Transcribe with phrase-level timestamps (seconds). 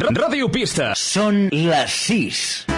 [0.00, 0.92] Ràdio Pista.
[0.96, 2.71] Són les 6.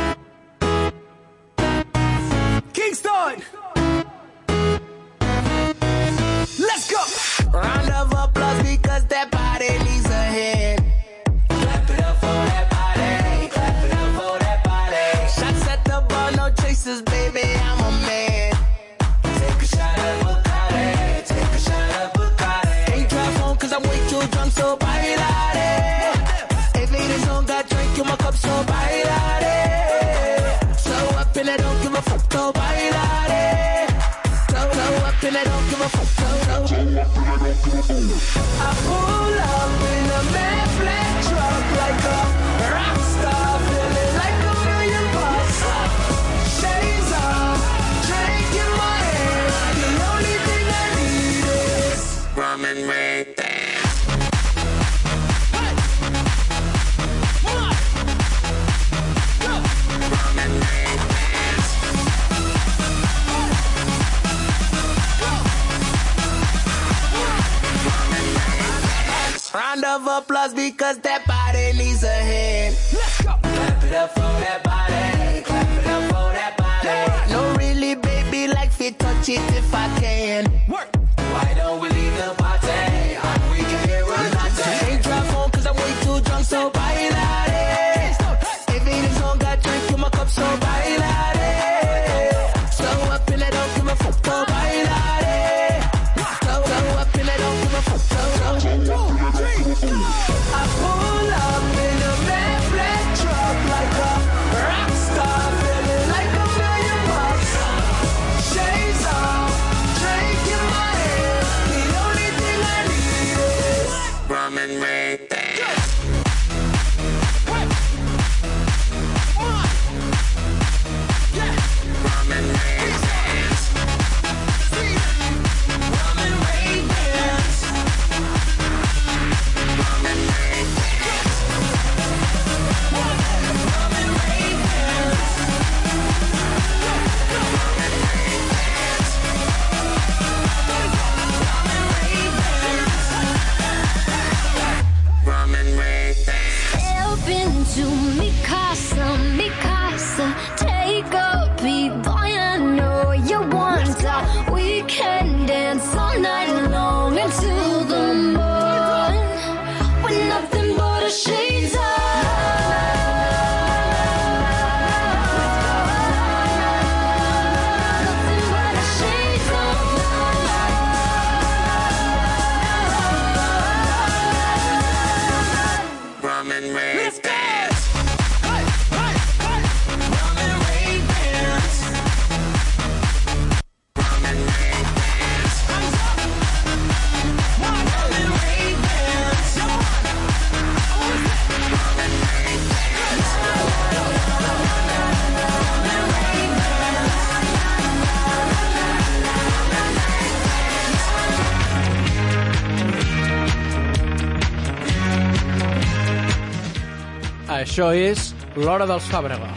[207.74, 209.48] Això és l'hora dels Fàbrega.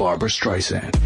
[0.00, 0.98] Barbara Streisand.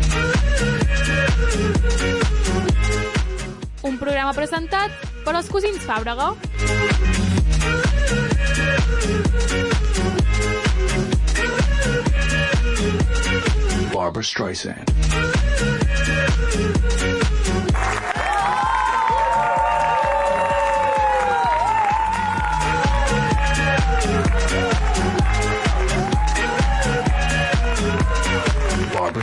[3.84, 6.32] Un programa presentat per els cosins Fàbrega.
[13.92, 14.97] Barbara Streisand.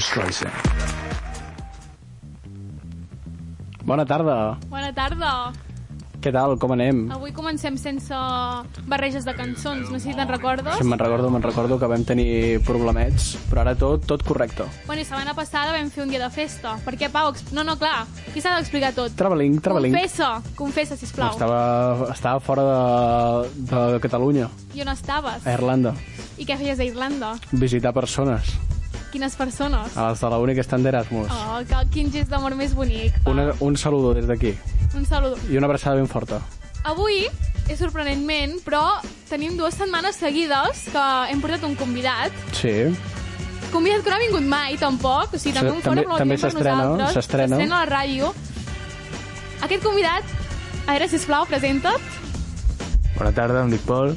[0.03, 0.53] Streisand.
[3.83, 4.35] Bona tarda.
[4.71, 5.29] Bona tarda.
[6.23, 6.53] Què tal?
[6.55, 7.01] Com anem?
[7.11, 8.15] Avui comencem sense
[8.87, 10.77] barreges de cançons, no sé si te'n recordes.
[10.79, 14.63] Si me'n recordo, me'n recordo que vam tenir problemets, però ara tot, tot correcte.
[14.87, 16.77] Bueno, i setmana passada vam fer un dia de festa.
[16.85, 17.33] Per què, Pau?
[17.51, 18.05] No, no, clar.
[18.29, 19.17] Aquí s'ha d'explicar tot.
[19.19, 19.97] Traveling, traveling.
[19.97, 21.35] Confessa, confessa, sisplau.
[21.35, 21.59] Estava,
[22.15, 22.63] estava fora
[23.51, 24.47] de, de Catalunya,
[24.79, 25.43] I on estaves?
[25.43, 25.91] a Irlanda,
[26.39, 27.35] I què feies a Irlanda?
[27.51, 28.55] visitar persones,
[29.13, 29.93] Quines persones?
[29.95, 31.29] a les de la única que estan d'Erasmus.
[31.29, 33.13] Oh, que, quin gest d'amor més bonic.
[33.29, 34.55] Una, un saludo des d'aquí
[34.97, 35.37] Un saludo.
[35.51, 36.39] i una abraçada ben forta.
[36.83, 37.27] Avui,
[37.69, 38.81] és sorprenentment, però
[39.29, 42.31] tenim dues setmanes seguides que hem portat un convidat.
[42.57, 42.89] Sí,
[43.73, 45.33] Convidat que no ha vingut mai, tampoc.
[45.33, 47.13] O sigui, també Se- un fora també- però també s'estrena, nosaltres.
[47.13, 47.55] s'estrena.
[47.55, 48.33] S'estrena a la ràdio.
[49.65, 50.23] Aquest convidat,
[50.85, 52.01] a veure, sisplau, presenta't.
[53.17, 54.15] Bona tarda, em dic Pol.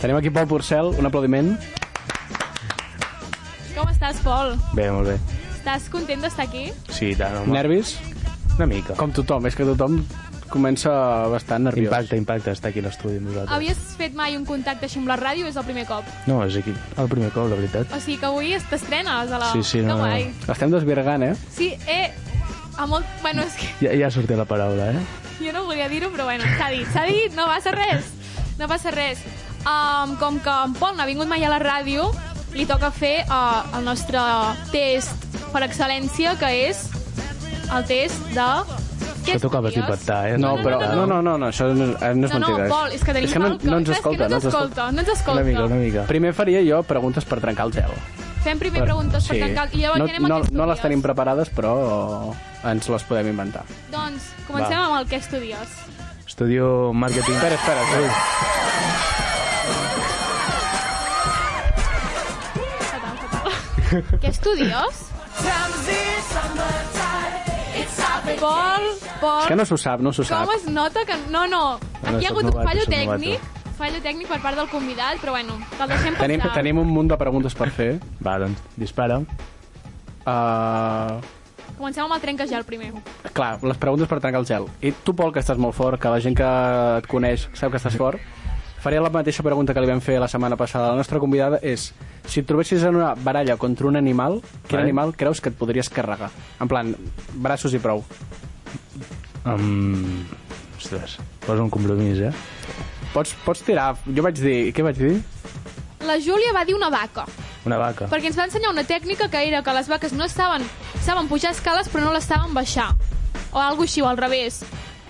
[0.00, 1.58] Tenim aquí Pol Porcel, un aplaudiment.
[3.74, 4.54] Com estàs, Pol?
[4.76, 5.16] Bé, molt bé.
[5.56, 6.68] Estàs content d'estar aquí?
[6.92, 7.54] Sí, i tant, home.
[7.56, 7.96] Nervis?
[8.56, 8.94] Una mica.
[8.98, 10.02] Com tothom, és que tothom
[10.52, 10.90] comença
[11.32, 11.88] bastant nerviós.
[11.90, 13.54] Impacte, impacte, estar aquí a l'estudi amb nosaltres.
[13.56, 16.06] Havies fet mai un contacte així amb la ràdio o és el primer cop?
[16.30, 17.90] No, és aquí el primer cop, la veritat.
[17.90, 19.50] O sigui que avui t'estrenes a la...
[19.50, 20.04] Sí, sí, que no, no.
[20.04, 20.28] guai.
[20.54, 21.34] Estem desvirgant, eh?
[21.56, 22.12] Sí, eh...
[22.78, 23.06] A molt...
[23.22, 25.02] Bueno, és que Ja, ja ha sortit la paraula, eh?
[25.38, 26.86] jo no volia dir-ho, però bueno, s'ha dit.
[26.94, 28.06] S'ha dit, no passa res.
[28.58, 29.18] No passa res.
[29.64, 32.06] Um, com que en Pol no ha vingut mai a la ràdio,
[32.54, 34.20] li toca fer uh, el nostre
[34.72, 36.86] test per excel·lència, que és
[37.74, 38.48] el test de...
[39.24, 39.86] Què Que tocaves estudies?
[39.88, 40.38] d'inventar, eh?
[40.38, 40.78] No, però...
[40.92, 42.66] No, no, no, no això no, eh, no és No, no, mentida.
[42.68, 44.28] Pol, és que tenim és que no, no ens escolta.
[44.28, 45.40] no ens escolta, no ens escolta.
[45.40, 46.04] Una mica, una mica.
[46.10, 47.94] Primer faria jo preguntes per trencar el gel.
[48.44, 49.64] Fem primer preguntes per tancar...
[49.72, 51.72] I llavors no, anem no, al que no les tenim preparades, però
[52.68, 53.64] ens les podem inventar.
[53.94, 54.84] Doncs comencem Va.
[54.90, 55.72] amb el que estudies.
[56.28, 57.40] Estudio màrqueting.
[57.40, 58.63] Espera, espera, espera.
[64.02, 64.20] Fatal.
[64.20, 65.04] què estudies?
[68.40, 68.84] Pol,
[69.20, 70.46] Pol, És que no s'ho sap, no s'ho sap.
[70.46, 71.16] com es nota que...
[71.30, 73.40] No, no, aquí hi ha hagut un fallo tècnic,
[73.78, 76.26] fallo tècnic per part del convidat, però bueno, te'l deixem passar.
[76.26, 77.90] Tenim, tenim un munt de preguntes per fer.
[78.24, 79.20] Va, doncs, dispara.
[80.24, 81.18] Uh,
[81.76, 82.92] Comencem amb el trencagel primer.
[83.34, 84.68] clar, les preguntes per trencar el gel.
[84.80, 86.50] I tu, Pol, que estàs molt fort, que la gent que
[87.02, 88.20] et coneix sap que estàs fort,
[88.84, 90.90] faré la mateixa pregunta que li vam fer la setmana passada.
[90.92, 91.86] La nostra convidada és,
[92.28, 94.90] si et trobessis en una baralla contra un animal, quin Vale.
[94.90, 96.28] animal creus que et podries carregar?
[96.60, 96.90] En plan,
[97.32, 98.04] braços i prou.
[99.48, 100.24] Um...
[100.76, 101.16] Ostres,
[101.46, 102.32] posa un compromís, eh?
[103.14, 103.94] Pots, pots tirar...
[104.04, 104.56] Jo vaig dir...
[104.76, 105.14] Què vaig dir?
[106.04, 107.24] La Júlia va dir una vaca,
[107.64, 108.10] Una vaca.
[108.12, 110.66] perquè ens va ensenyar una tècnica que era que les vaques no estaven...
[111.06, 112.90] Saben pujar escales però no les saben baixar.
[113.54, 114.60] O alguna així, o al revés.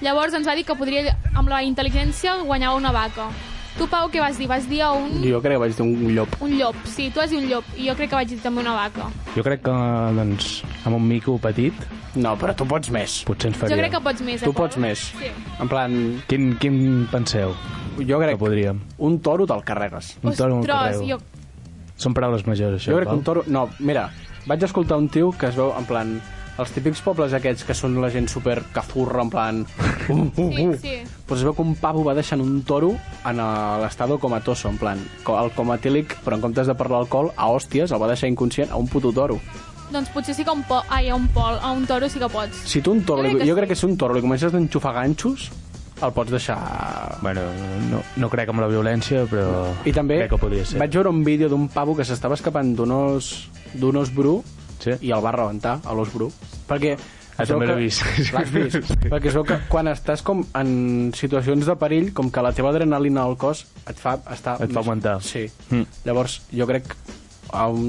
[0.05, 3.27] Llavors ens va dir que podria, amb la intel·ligència, guanyar una vaca.
[3.77, 4.47] Tu, Pau, què vas dir?
[4.47, 6.29] Vas dir a un, Jo crec que vaig dir un llop.
[6.41, 6.77] un llop.
[6.87, 7.65] Sí, tu has dit un llop.
[7.77, 9.09] I jo crec que vaig dir també una vaca.
[9.35, 9.75] Jo crec que,
[10.15, 11.75] doncs, amb un mico petit,
[12.15, 13.25] No, però tu pots més.
[13.27, 13.77] potser ens Jo faria.
[13.77, 14.69] crec que pots més, eh, Tu Pol?
[14.69, 14.99] pots més.
[15.19, 15.27] Sí.
[15.61, 17.53] En plan, Quin, quin penseu?
[17.99, 18.79] jo crec Que podríem.
[18.99, 20.19] un toro te'l carregues.
[20.23, 21.09] Un toro amb Ostres, carreu.
[21.09, 21.19] jo...
[21.97, 22.93] Són paraules majors, això.
[22.93, 23.43] Jo crec que un toro...
[23.49, 24.11] No, mira,
[24.47, 26.21] vaig escoltar un tio que es veu, en plan,
[26.59, 29.61] els típics pobles aquests que són la gent super cafurra, en plan...
[30.09, 30.77] Uh, uh, Sí, uh.
[30.81, 30.95] sí.
[31.27, 32.93] Pues es veu que un pavo va deixant un toro
[33.27, 33.41] en
[33.83, 38.03] l'estado comatoso, en plan, el comatílic, però en comptes de per l'alcohol, a hòsties, el
[38.03, 39.41] va deixar inconscient a un puto toro.
[39.91, 40.81] Doncs potser sí que un, po...
[40.89, 42.65] Ai, a un pol, a un toro sí que pots.
[42.71, 43.59] Si tu un toro, Jo crec que jo sí.
[43.61, 45.51] crec que si un toro li comences a enxufar ganxos,
[46.03, 47.19] el pots deixar...
[47.23, 47.43] Bueno,
[47.91, 50.81] no, no crec en la violència, però I també crec que podria ser.
[50.83, 54.43] vaig veure un vídeo d'un pavo que s'estava escapant d'un os, os bru
[54.85, 54.95] Sí.
[55.09, 56.31] i el va rebentar, a l'os bru.
[56.69, 56.95] Perquè...
[57.35, 58.05] Ah, també que- l'he vist.
[58.37, 58.93] L'has vist?
[59.11, 62.71] Perquè es veu que quan estàs com en situacions de perill, com que la teva
[62.71, 64.55] adrenalina al cos et fa estar...
[64.63, 65.17] Et fa augmentar.
[65.25, 65.49] Sí.
[65.73, 65.89] Mm.
[66.07, 66.93] Llavors, jo crec
[67.51, 67.89] a un...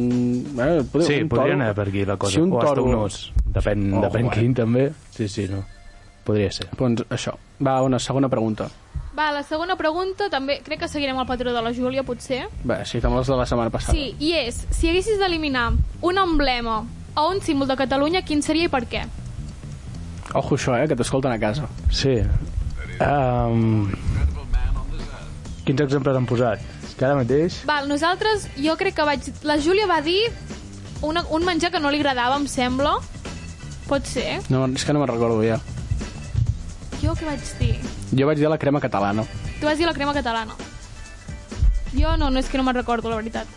[0.58, 2.34] Eh, podria, Sí, un podria toro- anar per aquí la cosa.
[2.34, 2.84] Si un o toro...
[2.90, 3.20] un os.
[3.46, 4.88] Depèn, Ojo, depèn quin, també.
[5.14, 5.62] Sí, sí, no.
[6.26, 6.66] Podria ser.
[6.78, 7.36] Doncs això.
[7.62, 8.66] Va, una segona pregunta.
[9.16, 10.58] Va, la segona pregunta també...
[10.66, 12.46] Crec que seguirem el patró de la Júlia, potser.
[12.68, 13.96] Bé, sí, fem les de la setmana passada.
[13.96, 15.70] Sí, i és, si haguessis d'eliminar
[16.04, 16.82] un emblema
[17.16, 19.06] o un símbol de Catalunya, quin seria i per què?
[20.36, 21.70] Ojo això, eh, que t'escolten a casa.
[21.96, 22.18] Sí.
[23.00, 23.88] Um...
[25.66, 26.62] Quins exemples han posat?
[26.84, 27.62] És que ara mateix...
[27.70, 29.32] Val, nosaltres, jo crec que vaig...
[29.48, 30.20] La Júlia va dir
[31.02, 32.98] una, un menjar que no li agradava, em sembla.
[33.88, 34.42] Pot ser.
[34.52, 35.62] No, és que no me'n recordo ja.
[37.00, 37.76] Jo què vaig dir?
[38.14, 39.24] Jo vaig dir la crema catalana.
[39.60, 40.54] Tu vas dir la crema catalana.
[41.96, 43.48] Jo no, no és que no me'n recordo, la veritat.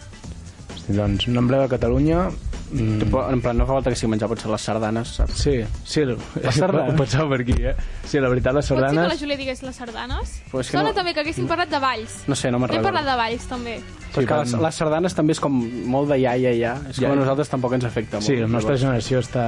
[0.75, 2.29] Hosti, doncs, un emblema de Catalunya...
[2.71, 3.01] Mm,
[3.33, 5.39] En plan, no fa falta que sigui menjar, pot ser les sardanes, saps?
[5.41, 5.55] sí,
[5.89, 6.93] sí, la sardanes.
[6.93, 7.73] ho pensava per aquí, eh?
[8.05, 9.21] Sí, la veritat, les Pot ser que la sardanes...
[9.23, 10.35] Júlia digués les sardanes?
[10.53, 12.19] Però és que Sona no- també que haguéssim parlat de balls.
[12.29, 12.91] No sé, no me'n Hem recordo.
[12.91, 13.79] parlat de balls, també.
[14.13, 15.57] Però és que les, les sardanes també és com
[15.89, 16.75] molt de iaia, ja.
[16.93, 17.15] És com Ja.
[17.17, 18.27] a nosaltres tampoc ens afecta molt.
[18.29, 19.47] Sí, la nostra generació està...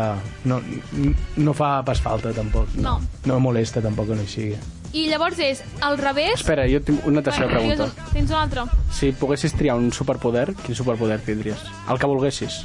[0.49, 0.63] No,
[1.37, 2.73] no fa pas falta, tampoc.
[2.81, 3.03] No.
[3.29, 4.57] No molesta, tampoc, que no hi sigui.
[4.93, 6.33] I llavors és al revés...
[6.41, 7.85] Espera, jo tinc una tercera Bueno, pregunta.
[7.95, 8.65] digues Tens una altra?
[8.91, 11.59] Si poguessis triar un superpoder, quin superpoder tindries?
[11.89, 12.65] El que volguessis.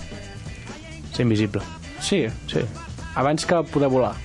[1.13, 1.61] Ser invisible.
[2.01, 2.59] Sí, Sí,
[3.15, 4.15] abans que poder volar.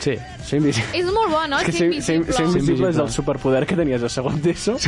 [0.00, 0.16] sí.
[0.48, 0.88] Ser invisible.
[0.96, 1.58] És molt bo, no?
[1.60, 2.32] És que Ser ser, ser, invisible.
[2.36, 4.78] ser invisible és el superpoder que tenies a segon d'ESO.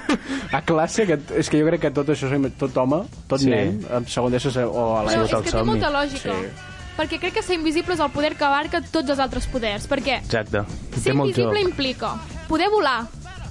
[0.52, 2.28] a classe, que, és que jo crec que tot això,
[2.58, 3.50] tot home, tot Sí.
[3.50, 5.72] nen, a segon d'ESO o a la Però sigut és que té somni.
[5.72, 6.34] molta lògica.
[6.38, 6.67] Sí.
[6.98, 9.86] Perquè crec que ser invisible és el poder que abarca tots els altres poders.
[9.88, 10.64] Perquè Exacte.
[10.96, 11.38] ser Té molt joc.
[11.46, 12.16] invisible implica
[12.48, 13.06] poder volar.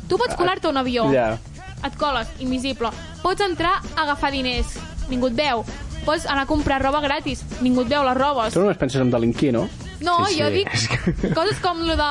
[0.09, 1.05] Tu pots colar-te a un avió.
[1.13, 1.37] Ja.
[1.85, 2.89] Et coles, invisible.
[3.23, 4.75] Pots entrar a agafar diners.
[5.09, 5.63] Ningú et veu.
[6.05, 7.43] Pots anar a comprar roba gratis.
[7.61, 8.53] Ningú et veu les robes.
[8.53, 9.69] Tu només penses en delinquir, no?
[10.01, 10.63] No, Sí, jo sí.
[10.63, 12.03] dic coses com lo de,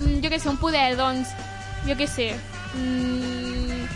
[0.00, 1.28] mm, jo què sé, un poder, doncs,
[1.88, 2.34] jo què sé,
[2.76, 3.88] mm,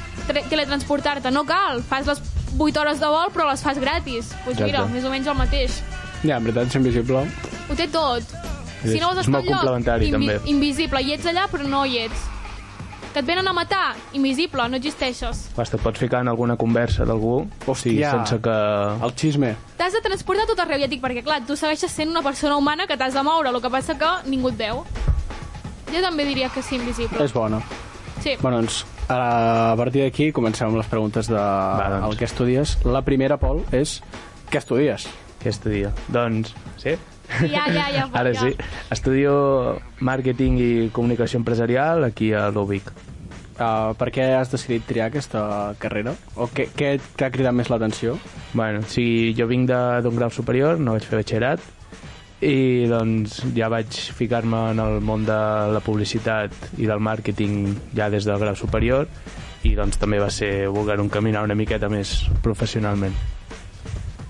[0.49, 1.31] teletransportar-te.
[1.31, 2.21] No cal, fas les
[2.59, 4.31] 8 hores de vol, però les fas gratis.
[4.31, 4.93] Doncs pues mira, Exacte.
[4.95, 5.81] més o menys el mateix.
[6.27, 7.25] Ja, en veritat, ser invisible.
[7.71, 8.23] Ho té tot.
[8.85, 10.41] És- Si no vols és estar molt complementari, també.
[10.47, 11.03] invisible.
[11.03, 12.25] I ets allà, però no hi ets.
[13.13, 15.47] Que et venen a matar, invisible, no existeixes.
[15.57, 18.11] Vas, et pots ficar en alguna conversa d'algú sí, Hòstia.
[18.11, 18.51] sense que...
[19.07, 19.55] El xisme.
[19.79, 22.57] T'has de transportar tot arreu, ja et dic, perquè clar, tu segueixes sent una persona
[22.59, 24.85] humana que t'has de moure, el que passa que ningú et veu.
[25.95, 27.25] Jo també diria que sí, invisible.
[27.25, 27.63] És bona.
[28.23, 28.35] Sí.
[28.43, 32.11] Bueno, doncs, a partir d'aquí comencem amb les preguntes de Va, doncs.
[32.13, 32.77] el que estudies.
[32.85, 34.03] La primera, Pol, és
[34.51, 35.07] què estudies?
[35.47, 35.93] Què estudia?
[36.11, 36.51] Doncs,
[36.83, 36.97] sí?
[37.47, 38.09] Ja, ja, ja.
[38.19, 38.49] Ara ja.
[38.49, 38.57] sí.
[38.91, 39.35] Estudio
[40.03, 42.91] màrqueting i comunicació empresarial aquí a l'UBIC.
[43.57, 45.41] Uh, per què has decidit triar aquesta
[45.81, 46.13] carrera?
[46.35, 48.19] O què, què t'ha cridat més l'atenció?
[48.59, 51.63] Bueno, si jo vinc de- d'un grau superior, no vaig fer batxillerat,
[52.45, 55.39] i doncs ja vaig ficar-me en el món de
[55.73, 57.63] la publicitat i del màrqueting
[57.97, 59.07] ja des del grau superior
[59.65, 63.15] i doncs també va ser voler un caminar una miqueta més professionalment.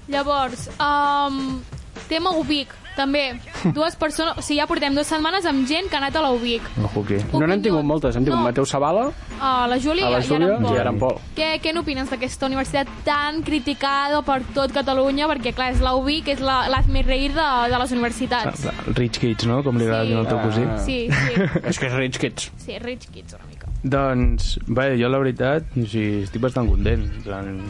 [0.08, 1.60] Llavors, um,
[2.08, 3.34] tema Ubic, també.
[3.74, 4.38] Dues persones...
[4.38, 6.62] O sigui, ja portem dues setmanes amb gent que ha anat a la Ubic.
[6.78, 8.46] No n'hem tingut moltes, hem tingut No.
[8.46, 9.08] Mateu Savala,
[9.40, 11.18] A la Júlia, a la Júlia i ara en Pol.
[11.36, 15.26] Què, què n'opines d'aquesta universitat tan criticada per tot Catalunya?
[15.34, 15.92] Perquè, clar, és la
[16.32, 18.64] és la- l'hazme reír de, de les universitats.
[18.96, 19.62] Rich Kids, no?
[19.66, 20.08] Com li agrada Sí.
[20.14, 20.62] dir al teu cosí.
[20.64, 20.78] Ah.
[20.78, 21.42] Sí, sí.
[21.68, 22.50] És que és Rich Kids.
[22.64, 23.55] Sí, rich kids una mica.
[23.82, 27.04] Doncs, bé, jo la veritat, o sigui, estic bastant content.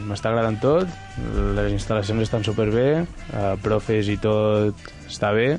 [0.09, 0.93] M'està agradant tot,
[1.57, 5.57] les instal·lacions estan superbé, eh, profes i tot està bé,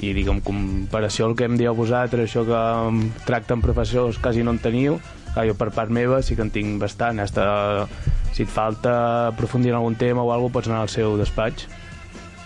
[0.00, 4.44] i dic, en comparació al que em dieu vosaltres, això que em tracten professors quasi
[4.46, 4.96] no en teniu,
[5.34, 7.20] clar, jo per part meva sí que en tinc bastant.
[7.20, 7.86] Hasta,
[8.32, 11.68] si et falta aprofundir en algun tema o alguna cosa, pots anar al seu despatx.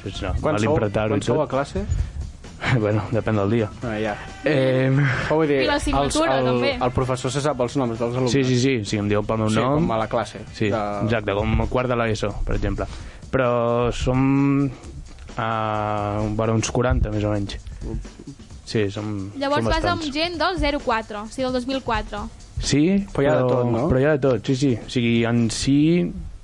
[0.04, 1.84] Saps, no, Quan sou, quan sou a classe?
[2.84, 3.68] bueno, depèn del dia.
[3.82, 4.14] Ah, ja.
[4.44, 4.90] Eh,
[5.28, 6.72] Però vull dir, I l'assignatura, els- el, també.
[6.86, 8.32] El professor se sap els noms dels alumnes.
[8.32, 9.74] sí, sí, sí, si em dieu pel meu Sí, nom...
[9.82, 10.40] com a la classe.
[10.52, 12.86] Sí, De- exacte, com a quart de l'ESO, per exemple.
[13.34, 14.70] Però som
[15.36, 17.56] a bueno, uns 40, més o menys.
[18.64, 20.06] Sí, som, Llavors som vas bastants.
[20.06, 22.20] amb gent del 04, o sigui, del 2004.
[22.64, 23.88] Sí, Però hi ha de tot, no?
[23.90, 24.70] Però hi ha de tot, sí, sí.
[24.78, 25.74] O sigui, en si,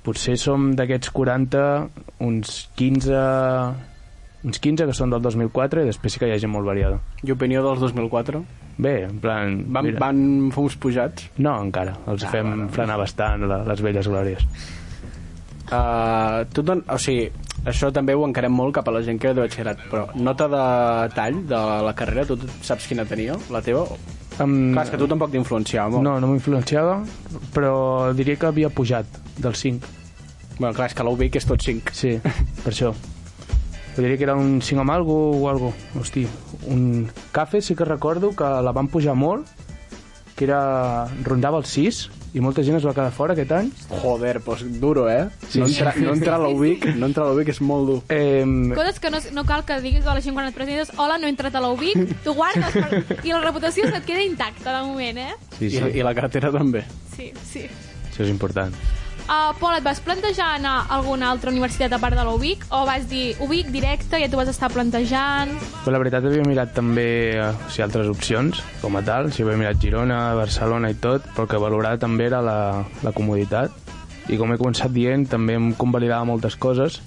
[0.03, 1.63] potser som d'aquests 40,
[2.27, 3.15] uns 15...
[4.43, 6.97] Uns 15 que són del 2004 i després sí que hi ha gent molt variada.
[7.21, 8.39] I opinió dels 2004?
[8.81, 9.59] Bé, en plan...
[9.69, 11.27] Van, mira, van fums pujats?
[11.37, 11.93] No, encara.
[12.09, 12.69] Els Ah, fem bueno.
[12.73, 14.47] frenar bastant la, les velles glòries.
[15.71, 16.81] Uh, tu don...
[16.91, 17.29] O sigui,
[17.69, 20.49] això també ho encarem molt cap a la gent que ve de batxillerat, però nota
[20.51, 20.63] de
[21.15, 23.85] tall de la carrera, tu saps quina tenia, la teva?
[24.41, 26.03] Um, Clar, és que tu tampoc t'influenciava molt.
[26.07, 26.97] No, no m'influenciava,
[27.55, 27.75] però
[28.17, 29.05] diria que havia pujat
[29.37, 29.93] del 5.
[30.57, 31.93] Bueno, clar, és que l'UBIC és tot 5.
[31.95, 32.17] Sí,
[32.65, 32.91] per això.
[33.95, 35.73] Jo diria que era un 5 amb algo o algo.
[35.99, 36.25] Hosti,
[36.67, 39.47] un cafè sí que recordo que la van pujar molt,
[40.35, 41.07] que era...
[41.27, 43.69] rondava el 6, i molta gent es va quedar fora aquest any.
[43.89, 45.27] Joder, pues duro, eh?
[45.49, 45.79] Sí, no, sí.
[45.79, 47.97] entra, no entrar a l'UBIC, no entrar a l'UBIC és molt dur.
[48.07, 48.45] Eh,
[48.77, 51.27] Coses que no, no cal que diguis a la gent quan et presentes hola, no
[51.27, 53.03] he entrat a la UBIC, tu guardes per...
[53.27, 55.35] i la reputació se't queda intacta de moment, eh?
[55.57, 56.85] sí, I, sí, I la cartera també.
[57.17, 57.67] Sí, sí.
[58.07, 58.71] això és important.
[59.31, 62.65] Uh, Pol, et vas plantejar anar a alguna altra universitat a part de la UBIC
[62.75, 65.53] o vas dir UBIC directe i ja t'ho vas estar plantejant?
[65.85, 67.05] Però la veritat havia mirat també
[67.37, 69.29] eh, o sigui, altres opcions, com a tal.
[69.31, 72.57] Si havia mirat Girona, Barcelona i tot, però el que valorava també era la,
[73.07, 73.71] la comoditat.
[74.27, 76.99] I com he començat dient, també em convalidava moltes coses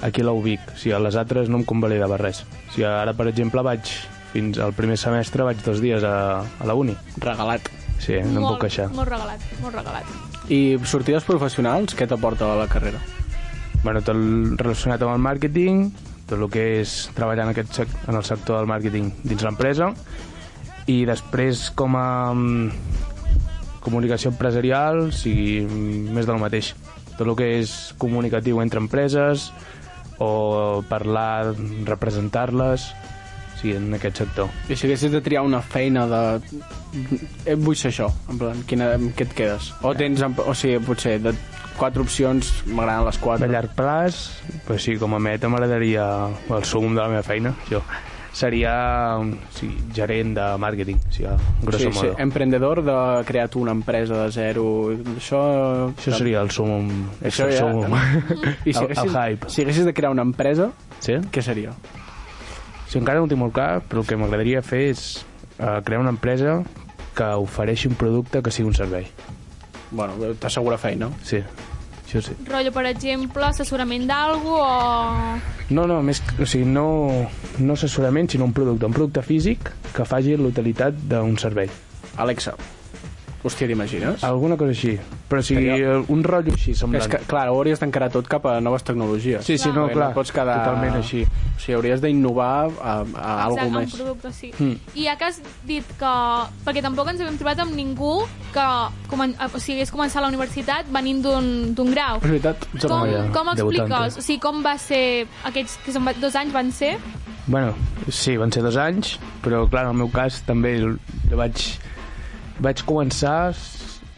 [0.00, 0.70] aquí a la UBIC.
[0.72, 2.40] O sigui, a les altres no em convalidava res.
[2.70, 3.92] O sigui, ara, per exemple, vaig
[4.32, 6.96] fins al primer semestre vaig dos dies a, a la uni.
[7.20, 7.68] Regalat.
[8.00, 8.88] Sí, no em molt, puc queixar.
[8.96, 10.25] Molt regalat, molt regalat.
[10.52, 13.00] I sortides professionals, què t'aporta la carrera?
[13.82, 15.90] Bueno, tot el- relacionat amb el màrqueting,
[16.26, 19.92] tot el que és treballar en, aquest en el sector del màrqueting dins l'empresa
[20.90, 22.70] i després com a mm,
[23.82, 25.60] comunicació empresarial, sigui,
[26.14, 26.74] més del mateix.
[27.16, 29.50] Tot el que és comunicatiu entre empreses
[30.18, 31.54] o parlar,
[31.86, 32.86] representar-les,
[33.60, 34.48] sigui, en aquest sector.
[34.68, 36.22] I si haguessis de triar una feina de...
[37.46, 39.72] Eh, vull ser això, en plan, quina, amb què et quedes?
[39.82, 41.34] O tens, en- o sigui, potser de
[41.76, 43.48] quatre opcions, m'agraden les De quatre.
[43.52, 44.20] llarg plaç,
[44.66, 46.06] pues sí, com a meta m'agradaria
[46.48, 47.82] el sumum de la meva feina, això.
[48.36, 48.72] Seria
[49.56, 51.30] sigui, gerent de màrqueting, o sigui,
[51.62, 52.16] grosso sí, sí, modo.
[52.20, 54.64] emprendedor de crear tu una empresa de zero,
[55.16, 55.40] això...
[55.96, 56.90] Això seria el sumum.
[57.24, 57.62] Això el ja...
[57.64, 57.96] sumum.
[58.68, 59.48] I si el, haguessis, el hype.
[59.48, 60.70] si haguessis de crear una empresa,
[61.00, 61.16] Sí?
[61.32, 61.72] què seria?
[62.86, 65.06] Si encara no ho tinc molt clar, però el que m'agradaria fer és
[65.58, 66.60] uh, crear una empresa
[67.16, 69.08] que ofereixi un producte que sigui un servei.
[69.90, 71.08] Bueno, t'assegura feina.
[71.24, 71.40] Sí,
[72.04, 72.36] això sí.
[72.46, 74.70] Rotllo, per exemple, assessorament d'algú o...
[75.70, 76.86] No, no, més, o sigui, no,
[77.58, 81.70] no assessorament, sinó un producte, un producte físic que faci l'utilitat d'un servei.
[82.22, 82.54] Alexa.
[83.46, 84.24] Hòstia, t'imagines?
[84.26, 84.96] Alguna cosa així.
[85.30, 87.04] Però sigui, Seria- un rotllo així semblant.
[87.04, 89.44] És que, clar, ho hauries d'encarar tot cap a noves tecnologies.
[89.46, 90.58] Sí, sí, no, clar, No pots quedar...
[90.64, 91.22] totalment així.
[91.26, 93.92] O sigui, hauries d'innovar a, a alguna Exacte, més.
[93.94, 94.50] un producte, sí.
[94.58, 94.76] Mm.
[94.98, 96.14] I ja que has dit que...
[96.66, 98.16] Perquè tampoc ens havíem trobat amb ningú
[98.54, 98.66] que
[99.12, 99.36] comen...
[99.38, 102.18] o sigui, hagués començat la universitat venint d'un d'un grau.
[102.22, 104.18] És veritat, Com, com expliques?
[104.18, 105.26] O sigui, com va ser...
[105.48, 106.96] Aquests que són dos anys van ser?
[107.46, 107.74] Bueno,
[108.10, 110.96] sí, van ser dos anys, però clar, en el meu cas també jo
[111.38, 111.60] vaig,
[112.62, 113.52] vaig començar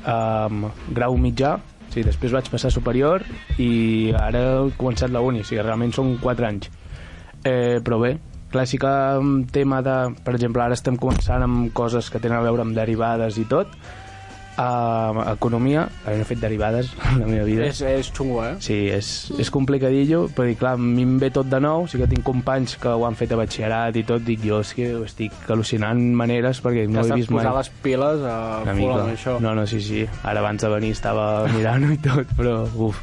[0.08, 1.56] amb grau mitjà,
[1.92, 3.24] sí, després vaig passar superior
[3.58, 6.70] i ara he començat la uni, o sigui, realment són quatre anys.
[7.44, 8.16] Eh, però bé,
[8.50, 9.96] que en tema de...
[10.24, 13.74] Per exemple, ara estem començant amb coses que tenen a veure amb derivades i tot,
[14.58, 17.64] uh, economia, ara no he fet derivades en la meva vida.
[17.68, 18.56] És, és xungo, eh?
[18.64, 22.08] Sí, és, és complicadillo, però clar, a mi em ve tot de nou, sí que
[22.10, 25.04] tinc companys que ho han fet a batxillerat i tot, dic jo, és que ho
[25.06, 27.44] estic al·lucinant maneres perquè no he vist mai.
[27.44, 29.00] posar les piles a Una full mica.
[29.04, 29.38] amb això.
[29.40, 30.04] No, no, sí, sí.
[30.24, 32.98] Ara abans de venir estava mirant i tot, però uf,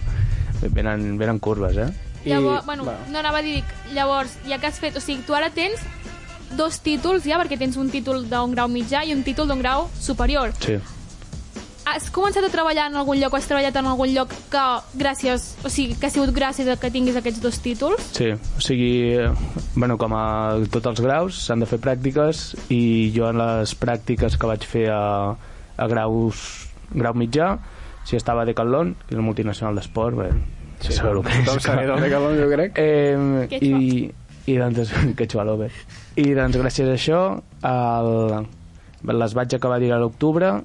[0.73, 1.89] venen, venen curves, eh?
[2.25, 2.95] I- Llavors, bueno, va.
[3.11, 4.95] no anava a dir, llavors, ja que has fet...
[4.97, 5.79] O sigui, tu ara tens
[6.57, 9.87] dos títols ja, perquè tens un títol d'un grau mitjà i un títol d'un grau
[9.99, 10.53] superior.
[10.63, 10.77] Sí.
[11.85, 14.63] Has començat a treballar en algun lloc o has treballat en algun lloc que
[14.97, 18.01] gràcies, o sigui, que ha sigut gràcies a que tinguis aquests dos títols?
[18.17, 19.29] Sí, o sigui, eh,
[19.75, 20.23] bueno, com a
[20.73, 22.41] tots els graus s'han de fer pràctiques
[22.73, 22.81] i
[23.15, 25.03] jo en les pràctiques que vaig fer a,
[25.77, 26.41] a graus,
[26.89, 27.51] grau mitjà,
[28.05, 30.31] si estava a Decathlon, que és una multinacional d'esport, bé,
[30.81, 31.45] sí, sabeu el que és.
[31.45, 32.81] Tothom sabia del Decathlon, jo crec.
[32.81, 34.05] Eh, Que i,
[34.49, 34.89] i doncs,
[35.21, 35.69] que xualo, bé.
[36.17, 37.21] I doncs gràcies a això
[37.61, 38.47] el,
[39.21, 40.55] les vaig acabar dir a l'octubre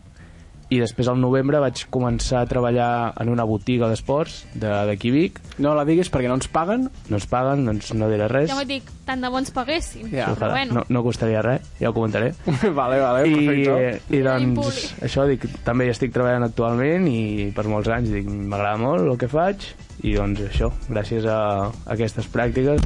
[0.71, 5.41] i després al novembre vaig començar a treballar en una botiga d'esports de- d'aquí Vic
[5.59, 6.89] No la diguis perquè no ens paguen.
[7.09, 10.07] no ens paguen, doncs no diré res Ja m'ho dic, tant de bons paguessin.
[10.13, 10.51] Ja, però Ojalà.
[10.53, 10.75] bueno.
[10.75, 12.33] no, no costaria res, ja ho comentaré
[12.75, 14.17] vale, vale, I, perfecte.
[14.17, 18.27] i Ja doncs això dic, també hi estic treballant actualment i per molts anys dic,
[18.31, 19.67] m'agrada molt el que faig
[20.07, 22.81] i doncs això, gràcies a, a aquestes pràctiques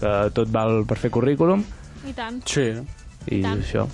[0.00, 1.62] que tot val per fer currículum
[2.08, 2.40] I tant.
[2.48, 2.72] Sí.
[3.28, 3.60] i Tant.
[3.60, 3.86] això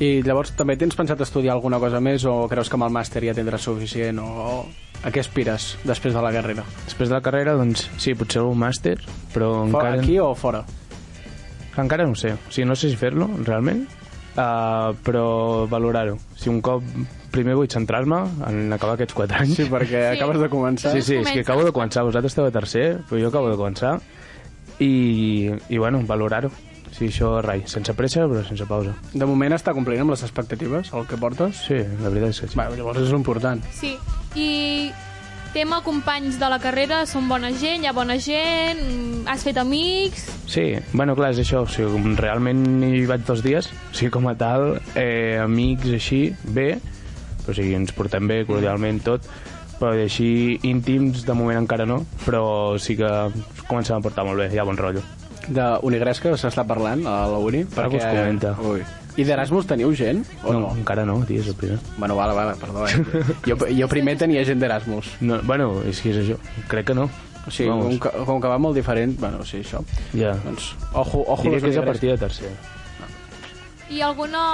[0.00, 3.20] I llavors també tens pensat estudiar alguna cosa més o creus que amb el màster
[3.26, 4.64] ja tindràs suficient o
[5.04, 6.64] a què aspires després de la carrera?
[6.86, 8.96] després de la carrera doncs sí, potser un màster
[9.34, 10.64] però Fora, encara, aquí o fora?
[11.76, 13.84] encara no ho sé, o sigui, no sé si fer-lo realment
[14.36, 16.82] uh, però valorar-ho si un cop
[17.32, 20.16] primer vull centrar-me en acabar aquests 4 anys Sí, perquè Sí.
[20.18, 20.92] acabes de començar.
[20.96, 21.44] Sí, sí, és que Comença.
[21.44, 22.02] acabo de començar.
[22.02, 24.00] Vosaltres esteu a tercer, però jo acabo de començar.
[24.80, 26.50] I, i bueno, valorar-ho.
[26.96, 28.94] Sí, això, rai, sense pressa, però sense pausa.
[29.12, 31.62] De moment està complint amb les expectatives, el que portes?
[31.68, 32.58] Sí, la veritat és que sí.
[32.58, 33.62] Va, llavors és important.
[33.76, 33.94] Sí.
[34.38, 34.50] I
[35.52, 38.82] tema companys de la carrera, són bona gent, hi ha bona gent,
[39.30, 40.26] has fet amics...
[40.50, 41.64] Sí, bueno, clar, és això.
[41.66, 46.22] O sigui, realment hi vaig dos dies, o sigui, com a tal, eh, amics així,
[46.44, 46.72] bé,
[47.44, 49.26] però o sigui, ens portem bé, cordialment, tot,
[49.80, 52.44] però així íntims, de moment encara no, però
[52.78, 53.08] sí que
[53.66, 55.02] comencem a portar molt bé, hi ha bon rotllo.
[55.50, 57.64] De Unigresca s'està parlant a la uni?
[57.76, 58.54] Ara us comenta.
[58.62, 58.84] Ui.
[59.18, 60.22] I d'Erasmus teniu gent?
[60.44, 60.60] O no?
[60.62, 61.80] no, encara no, tio, és el primer.
[61.96, 62.86] Bueno, vale, vale, perdó.
[62.86, 63.24] Eh?
[63.48, 65.16] Jo, jo primer tenia gent d'Erasmus.
[65.26, 66.38] No, bueno, és que és això.
[66.70, 67.08] Crec que no.
[67.40, 69.82] O sigui, com que, com que va molt diferent, bueno, sí, això.
[70.14, 70.36] Ja.
[70.44, 72.52] Doncs, ojo, ojo Diria que és a partir de tercer.
[73.90, 74.44] I alguna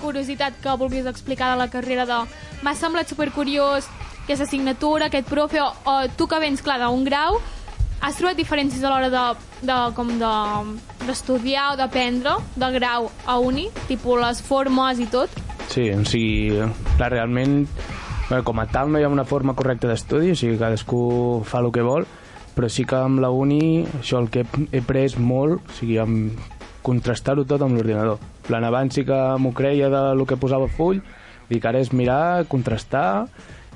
[0.00, 2.24] curiositat que vulguis explicar de la carrera de...
[2.64, 3.86] M'ha semblat supercuriós
[4.24, 7.38] aquesta assignatura, aquest profe, o, o tu que vens, clar, d'un grau,
[8.04, 9.22] has trobat diferències a l'hora de,
[9.64, 10.32] de, com de,
[11.06, 15.32] d'estudiar o d'aprendre del grau a uni, tipus les formes i tot?
[15.72, 16.60] Sí, o sigui,
[16.98, 17.62] clar, realment,
[18.28, 21.00] bé, com a tal no hi ha una forma correcta d'estudi, o sigui, cadascú
[21.48, 22.04] fa el que vol,
[22.54, 25.96] però sí que amb la uni, això el que he, he pres molt, o sigui,
[26.02, 26.36] amb
[26.84, 28.20] contrastar-ho tot amb l'ordinador.
[28.44, 31.00] Plan, abans sí que m'ho creia de lo que posava full,
[31.48, 33.24] dic, ara és mirar, contrastar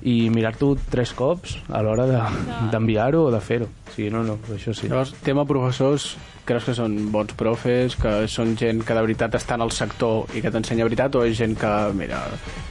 [0.07, 3.67] i mirar-t'ho tres cops a l'hora de- d'enviar-ho o de fer-ho.
[3.67, 4.89] O sigui, no, no, això sí.
[4.89, 6.17] Llavors, tema professors,
[6.49, 10.31] creus que són bons profes, que són gent que de veritat està en el sector
[10.35, 12.23] i que t'ensenya veritat, o és gent que, mira...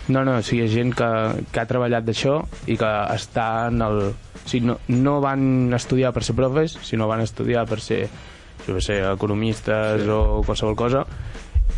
[0.08, 1.10] No, no, o sigui, és gent que,
[1.52, 4.02] que ha treballat d'això i que està en el...
[4.14, 8.06] O sigui, no, no van estudiar per ser profes, sinó van estudiar per ser,
[8.66, 10.10] jo què sé, economistes sí.
[10.10, 11.04] o qualsevol cosa,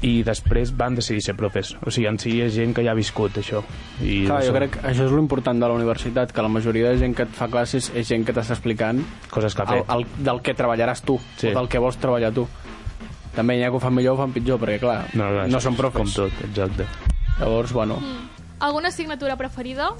[0.02, 1.74] i després van decidir ser profes.
[1.86, 3.60] O sigui, en si és gent que ja ha viscut això.
[4.02, 6.90] I Clar, jo això, crec que això és l'important de la universitat, que la majoria
[6.94, 9.84] de gent que et fa classes és gent que t'està explicant Coses que ha el,
[9.84, 9.92] fet.
[9.96, 11.48] el, del que treballaràs tu, Sí.
[11.52, 12.48] o del que vols treballar tu.
[13.36, 15.60] També hi ha que ho fan millor o fan pitjor, perquè clar, No, no, no
[15.62, 16.00] són profes.
[16.02, 16.86] Com tot, exacte.
[17.40, 18.00] Llavors, bueno,
[18.60, 19.92] Alguna assignatura preferida?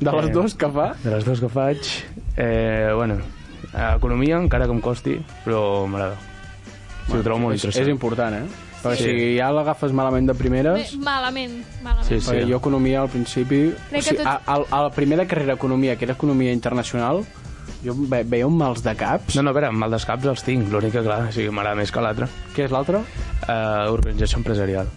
[0.00, 1.78] de les Eh, dues que fa, De les dues que faig,
[2.36, 3.16] eh, bueno,
[3.96, 6.16] economia, encara que em costi, però m'agrada.
[7.06, 7.86] Sí, ho trobo molt és, interessant.
[7.86, 8.65] és important, eh?
[8.90, 10.94] Perquè si ja l'agafes malament de Bé, primeres...
[11.02, 12.06] malament, malament.
[12.08, 12.28] Sí, sí.
[12.30, 13.60] Perquè jo economia al principi...
[13.90, 17.24] Crec o sigui, tots- a, a, a la primera carrera economia, que era economia internacional,
[17.84, 19.36] jo ve, veia un mals de caps.
[19.36, 21.78] No, no, a veure, mal dels caps els tinc, l'únic que, clar, o sigui, m'agrada
[21.82, 22.30] més que l'altre.
[22.56, 23.04] Què és l'altre?
[23.46, 24.90] Uh, organització empresarial,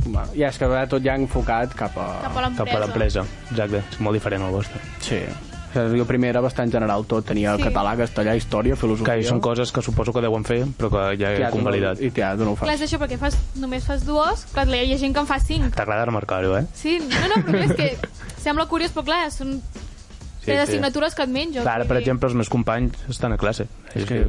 [0.00, 2.06] Bueno, ja, és que va tot ja enfocat cap a...
[2.24, 3.24] Cap a cap a l'empresa.
[3.50, 4.80] Exacte, és molt diferent al vostre.
[5.04, 5.20] Sí.
[5.70, 7.24] O sigui, jo primer era bastant general tot.
[7.28, 7.62] Tenia Sí.
[7.62, 9.14] català, castellà, història, filosofia...
[9.20, 12.00] Que són coses que suposo que deuen fer, però que ja he convalidat.
[12.02, 12.88] I ja, tu no ho Clar, és fas.
[12.88, 15.74] això, perquè fas, només fas dues, clar, hi ha gent que en fa cinc.
[15.76, 16.64] T'agrada remarcar-ho, eh?
[16.74, 17.90] Sí, no, no, però és que
[18.42, 19.60] sembla curiós, però clar, són
[20.40, 21.60] Sí, sí, assignatures que et menjo.
[21.60, 23.66] Clar, ara, per exemple, els meus companys estan a classe.
[23.94, 24.22] És que...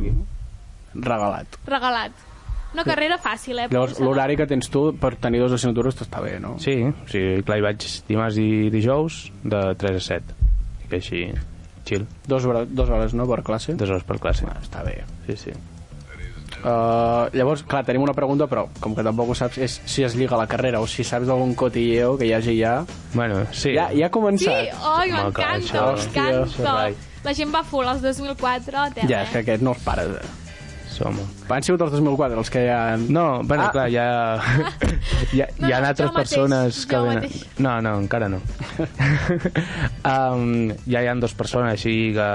[0.93, 1.47] Regalat.
[1.65, 2.12] Regalat.
[2.73, 3.67] Una carrera fàcil, eh?
[3.71, 6.54] Llavors, l'horari que tens tu per tenir dues assignatures t'està bé, no?
[6.63, 6.77] Sí,
[7.12, 10.38] sí, clar, hi vaig dimarts i dijous de 3 a 7.
[10.99, 11.27] Així,
[11.86, 13.73] chill, Dos, hores, dos hores, no, per classe?
[13.75, 14.45] dues hores per classe.
[14.47, 15.04] Ah, està bé.
[15.27, 15.51] Sí, sí.
[16.62, 20.13] Uh, llavors, clar, tenim una pregunta, però com que tampoc ho saps, és si es
[20.19, 22.73] lliga a la carrera o si saps d'algun cotilleo que hi hagi ja...
[23.15, 23.71] Bueno, sí.
[23.73, 24.51] Ja, ja ha Sí, començat.
[24.51, 26.75] oi, Home, clar, m'encanta, m'encanta.
[27.23, 30.13] La gent va full, els 2004, tela, Ja, és que aquest no els pares.
[30.21, 30.30] Eh?
[30.91, 31.15] Som...
[31.49, 32.80] Han sigut els 2004 els que ja...
[32.93, 33.06] Han...
[33.15, 33.71] No, bueno, Ah.
[33.71, 34.06] clar, ja...
[35.34, 37.23] hi ha, No, hi ha no, altres jo mateix, persones que jo venen...
[37.23, 37.45] mateix.
[37.63, 38.41] No, no, encara no.
[40.12, 42.30] um, ja hi ha dues persones així que...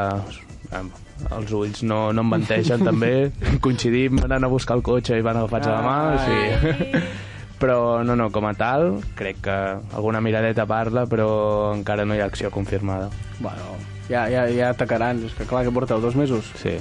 [0.77, 0.89] Um,
[1.33, 3.31] els ulls no, no em menteixen també
[3.65, 6.19] coincidim anant a buscar el cotxe i van agafats a la mà Ai.
[6.27, 6.73] sí.
[7.01, 7.03] Ai.
[7.57, 9.55] però no, no, com a tal crec que
[9.97, 13.09] alguna miradeta parla però encara no hi ha acció confirmada
[13.41, 13.77] Bueno,
[14.11, 15.19] ja, ja, ja atacaran.
[15.27, 16.47] És que clar, que porteu dos mesos.
[16.61, 16.77] sí,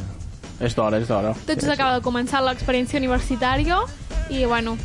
[0.60, 1.34] És d'hora, és d'hora.
[1.46, 3.82] Tot just acaba de començar l'experiència universitària
[4.30, 4.78] i, bueno...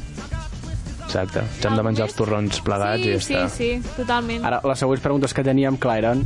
[1.04, 4.44] exacte ens hem de menjar els torrons plegats sí, i ja sí, està sí, totalment.
[4.46, 6.24] Ara, les següents preguntes que teníem, clar, eren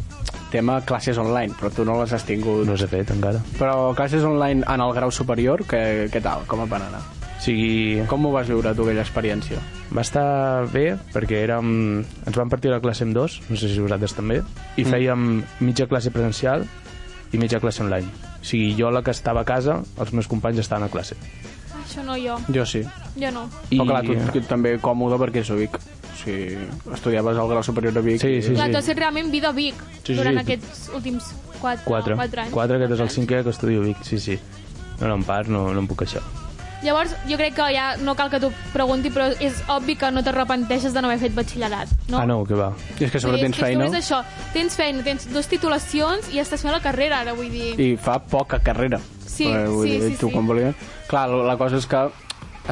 [0.52, 2.66] tema classes online, però tu no les has tingut.
[2.68, 6.44] no s'ha fet encara Però classes online en el grau superior, què, què tal?
[6.46, 7.00] Com et van anar?
[7.34, 9.58] o sigui, Com ho vas viure, tu, aquella experiència?
[9.92, 12.04] Va estar bé perquè érem...
[12.26, 14.42] ens vam partir la classe en dos, no sé si vosaltres també,
[14.76, 14.90] i Mm.
[14.92, 15.26] fèiem
[15.60, 16.64] mitja classe presencial
[17.32, 18.08] i mitja classe online.
[18.44, 21.16] O sigui, jo la que estava a casa, els meus companys estaven a classe.
[21.80, 22.82] Això no jo, Jo sí.
[23.16, 23.46] jo no.
[23.70, 23.78] I...
[23.78, 25.78] Però clar, tu, tu també còmode perquè és a Vic.
[25.80, 26.58] O sigui,
[26.92, 28.20] estudiaves al grau superior a Vic.
[28.20, 28.72] Sí, i- sí, Clar, sí.
[28.76, 30.44] tu has fet realment vida a Vic Sí, sí, durant sí.
[30.44, 32.14] aquests últims 4, Quatre.
[32.20, 32.52] 4 anys.
[32.52, 34.38] Quatre, aquest és el cinquè que estudio a Vic, sí, sí.
[35.00, 36.22] No, no, en part, no, no em puc queixar.
[36.84, 40.22] Llavors, jo crec que ja no cal que tu pregunti, però és obvi que no
[40.22, 42.18] t'arrepenteixes de no haver fet batxillerat, no?
[42.20, 42.72] Ah, no, que va.
[43.00, 44.20] I és que sobre dir, tens és que feina És això,
[44.52, 47.72] tens feina, tens dues titulacions i estàs fent la carrera, ara, vull dir...
[47.80, 49.00] i fa poca carrera.
[49.26, 50.34] Sí, Eh, vull sí, dir, sí, tu sí.
[50.36, 50.74] com volies...
[51.08, 52.04] Clar, la cosa és que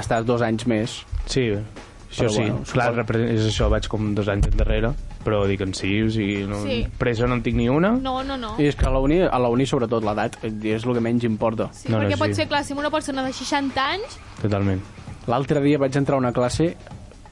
[0.00, 0.98] estàs dos anys més.
[1.26, 2.42] Sí, això Però sí.
[2.44, 4.92] bueno, Clar, suposo- és això, vaig com dos anys endarrere,
[5.24, 6.86] però dic en sí, o sigui, no, Sí.
[6.98, 7.92] pressa no en tinc ni una.
[7.92, 8.54] No, no, no.
[8.58, 11.24] I és que a la uni, a la uni sobretot, l'edat és el que menys
[11.24, 11.68] importa.
[11.72, 12.42] Sí, No, no, perquè sí.
[12.42, 14.80] fer classe amb una persona de 60 anys Totalment.
[15.28, 16.76] L'altre dia vaig entrar a una classe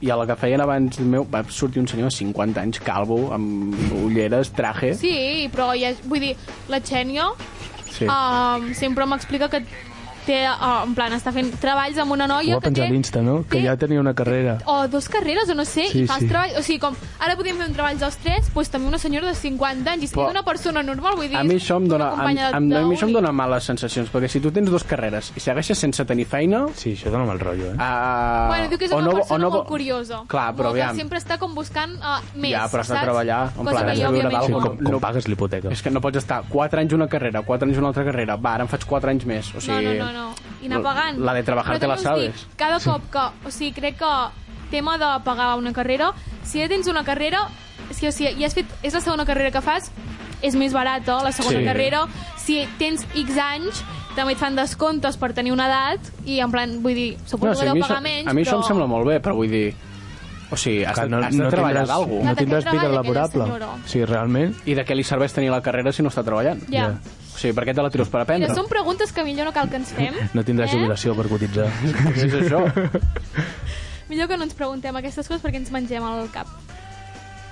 [0.01, 3.31] i a la que feien abans meu va sortir un senyor de 50 anys, calvo,
[3.33, 3.75] amb
[4.05, 4.95] ulleres, traje...
[4.95, 6.35] Sí, però ja, vull dir,
[6.69, 7.27] la Xènia
[7.91, 8.05] Sí.
[8.07, 9.59] um, sempre m'explica que
[10.25, 12.89] té, uh, en plan, està fent treballs amb una Ho noia va que penjar té...
[12.89, 13.41] a l'Insta, no?
[13.43, 14.57] Que té- ja tenia una carrera.
[14.65, 16.27] o dos carreres, o no sé, Sí, i fas sí.
[16.27, 16.51] treball...
[16.59, 19.35] O sigui, com ara podíem fer un treball dels tres, doncs també una senyora de
[19.35, 21.37] 50 anys, i Però- és una persona normal, vull dir...
[21.37, 24.09] A mi això em dona, a, companya a, a mi això em dona males sensacions,
[24.11, 26.65] perquè si tu tens dues carreres i segueixes sense tenir feina...
[26.75, 27.75] Sí, això dona mal rotllo, eh?
[27.75, 30.21] Uh, Bueno, diu que és o una no, persona o no, molt curiosa.
[30.27, 30.95] Clar, però molt, que aviam.
[30.97, 33.03] sempre està com buscant uh, més, Ja, però has de saps?
[33.05, 35.69] treballar, en Cosa plan, que has de viure Sí, com, com no- pagues l'hipoteca.
[35.71, 38.53] És que no pots estar 4 anys una carrera, 4 anys una altra carrera, va,
[38.55, 39.51] ara em faig 4 anys més.
[39.55, 40.33] O sigui, no, no, no, no.
[40.61, 41.19] I anar pagant.
[41.19, 42.47] La de trabajar Però te la us dic, sabes.
[42.57, 43.25] Cada cop que...
[43.47, 44.11] O sigui, crec que
[44.71, 47.47] tema de pagar una carrera, si ja tens una carrera,
[47.89, 49.91] és que o sigui, ja has fet, és la segona carrera que fas,
[50.41, 51.65] és més barata la segona Sí.
[51.65, 52.05] carrera.
[52.37, 53.83] Si tens X anys,
[54.15, 57.61] també et fan descomptes per tenir una edat, i en plan, vull dir, suposo sí,
[57.65, 58.61] que a deu pagar menys, a mi això però...
[58.63, 59.73] em sembla molt bé, però vull dir...
[60.51, 62.17] O sigui, has, Clar, de, has de treballar d'algú.
[62.25, 63.45] no tindràs vida laborable.
[63.87, 64.51] Sí, realment.
[64.67, 66.59] I de què li serveix tenir la carrera si no està treballant?
[66.67, 66.89] Ja.
[66.91, 68.55] O sigui, per què te la tires per Mira, aprendre?
[68.55, 70.13] són preguntes que millor no cal que ens fem.
[70.37, 70.77] No tindràs eh?
[70.77, 71.67] jubilació per cotitzar.
[72.15, 72.61] Què és això?
[74.11, 76.47] Millor que no ens preguntem aquestes coses perquè ens mengem el cap.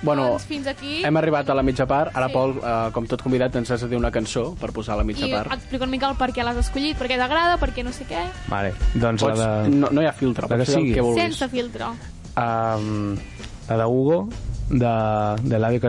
[0.02, 1.02] bueno, doncs fins aquí.
[1.04, 2.13] hem arribat a la mitja part.
[2.15, 2.34] Ara, Sí.
[2.34, 5.04] Pol, eh, com tot convidat, ens has de dir una cançó per posar a la
[5.04, 5.52] mitja I part.
[5.54, 8.06] explica una mica el per què l'has escollit, per què t'agrada, per què no sé
[8.08, 8.21] què.
[8.47, 9.69] Vale, doncs Pots, la de...
[9.75, 10.93] no, no hi ha filtre, la que el sigui.
[10.93, 11.23] que vulguis.
[11.23, 11.91] Sense filtre.
[12.39, 13.17] Um,
[13.67, 14.21] la de Hugo,
[14.69, 14.93] de,
[15.49, 15.80] de l'Avi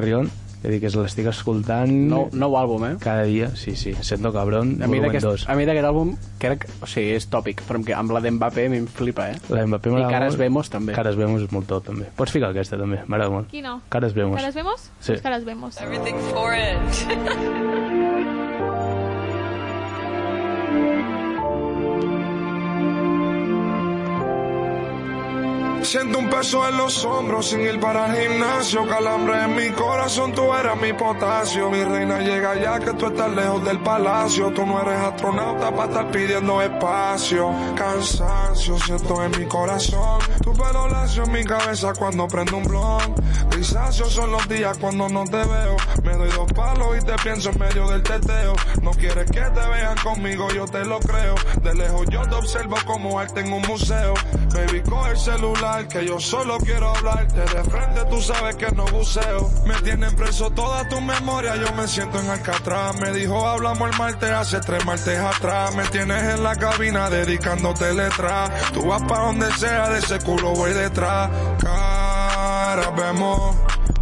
[0.61, 2.97] Carrión, que dic que l'estic escoltant Nou, nou àlbum, eh?
[3.01, 5.49] cada dia, sí, sí, Sendo Cabrón, A mi volumen d'aquest 2.
[5.49, 8.67] a mi d'aquest àlbum, crec, o sigui, és tòpic, però amb, que- amb la d'Mbappé
[8.67, 9.37] a mi em flipa, eh?
[9.49, 10.39] La Mbappé I m'agrada Caras molt.
[10.41, 10.93] Vemos també.
[10.93, 12.07] Caras Vemos és molt top, també.
[12.17, 13.49] Pots ficar aquesta, també, m'agrada molt.
[13.51, 13.81] Qui no?
[13.89, 14.37] Caras Vemos.
[14.37, 14.81] ¿Caras vemos?
[15.01, 15.13] Sí.
[15.13, 15.81] Pues caras vemos.
[15.81, 17.01] Everything for it.
[25.83, 28.87] siento un peso en los hombros sin ir para el gimnasio.
[28.87, 31.71] Calambre en mi corazón, tú eras mi potasio.
[31.71, 34.53] Mi reina llega ya que tú estás lejos del palacio.
[34.53, 37.51] Tú no eres astronauta para estar pidiendo espacio.
[37.77, 40.21] Cansancio siento en mi corazón.
[40.43, 43.15] Tu pelo lacio en mi cabeza cuando prendo un blon.
[43.51, 45.77] Grisáceos son los días cuando no te veo.
[46.05, 48.55] Me doy dos palos y te pienso en medio del teteo.
[48.83, 51.35] No quieres que te vean conmigo, yo te lo creo.
[51.63, 54.15] De lejos yo te observo como arte en un museo.
[54.55, 57.41] Baby, coge el celular que yo solo quiero hablarte.
[57.41, 59.51] De frente tú sabes que no buceo.
[59.67, 62.99] Me tienen preso toda tu memoria, yo me siento en Alcatraz.
[63.01, 65.75] Me dijo hablamos el martes hace tres martes atrás.
[65.75, 68.51] Me tienes en la cabina dedicándote letras.
[68.73, 71.31] Tú vas pa' donde sea, de ese culo voy detrás.
[71.63, 73.57] Cara, vemos.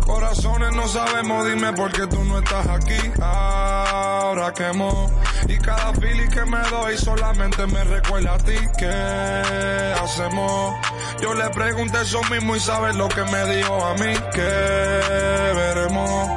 [0.09, 2.97] Corazones no sabemos, dime por qué tú no estás aquí.
[3.21, 5.11] Ahora quemo.
[5.47, 8.57] Y cada feeling que me doy solamente me recuerda a ti.
[8.79, 10.75] ¿Qué hacemos?
[11.21, 14.14] Yo le pregunté eso mismo y sabes lo que me dijo a mí.
[14.33, 16.29] ¿Qué veremos?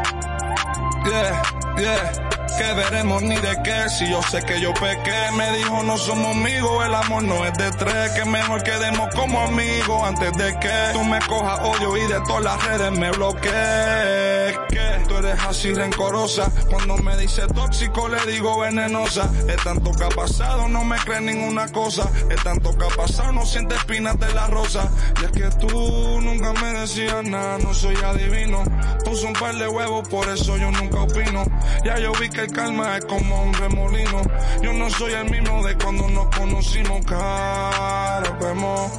[1.05, 1.41] Yeah,
[1.77, 2.30] yeah.
[2.61, 5.31] Que veremos ni de qué, si yo sé que yo pequé.
[5.35, 8.11] Me dijo no somos amigos, el amor no es de tres.
[8.11, 12.43] Que mejor quedemos como amigos antes de que tú me cojas odio y de todas
[12.43, 14.59] las redes me bloquees.
[14.69, 16.51] Que tú eres así rencorosa.
[16.69, 19.27] Cuando me dice tóxico le digo venenosa.
[19.47, 22.07] Es tanto que ha pasado, no me crees ninguna cosa.
[22.29, 24.87] Es tanto que ha pasado, no siente espinas de la rosa.
[25.19, 28.63] Y es que tú nunca me decías nada, no soy adivino.
[29.03, 31.43] Puso un par de huevos, por eso yo nunca opino.
[31.83, 34.21] Ya yo vi que el calma es como un remolino.
[34.61, 38.91] Yo no soy el mismo de cuando nos conocimos, cara, vemos.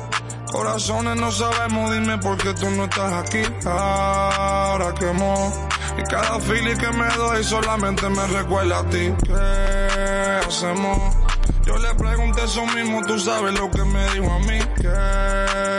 [0.51, 3.43] Corazones no sabemos, dime por qué tú no estás aquí.
[3.65, 5.69] Ahora quemo.
[5.99, 9.13] Y cada feeling que me doy solamente me recuerda a ti.
[9.25, 11.17] ¿Qué hacemos?
[11.65, 14.59] Yo le pregunté eso mismo, tú sabes lo que me dijo a mí.
[14.77, 15.72] ¿Qué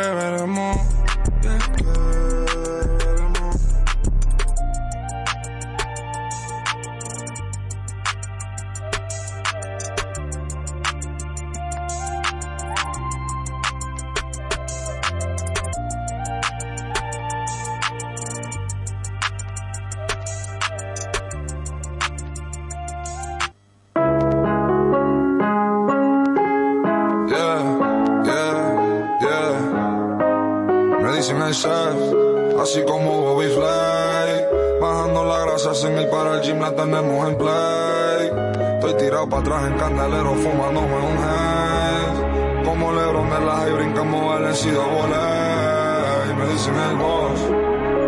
[39.65, 42.63] en candelero, fumándome un head.
[42.65, 46.32] Como Lebron de la y brincamos Valencido volé.
[46.32, 47.39] Y me dicen el boss,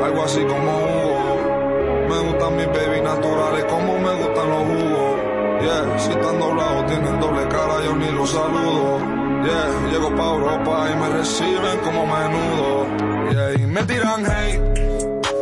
[0.03, 2.07] algo así como Hugo.
[2.09, 5.15] Me gustan mis baby naturales, como me gustan los jugos.
[5.61, 8.99] Yeah, si están doblados, tienen doble cara, yo ni los saludo.
[9.43, 13.31] Yeah, llego pa' Europa y me reciben como menudo.
[13.31, 14.61] Yeah, y me tiran hate,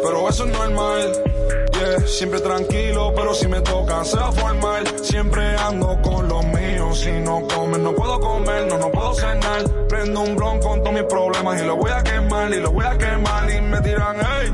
[0.03, 1.32] pero eso es normal.
[2.05, 4.83] Siempre tranquilo, pero si me tocan se va a formar.
[5.01, 9.63] Siempre ando con los míos, si no comen no puedo comer, no, no puedo cenar.
[9.87, 12.85] Prendo un blon con todos mis problemas y lo voy a quemar, y lo voy
[12.85, 14.51] a quemar y me tiran hey,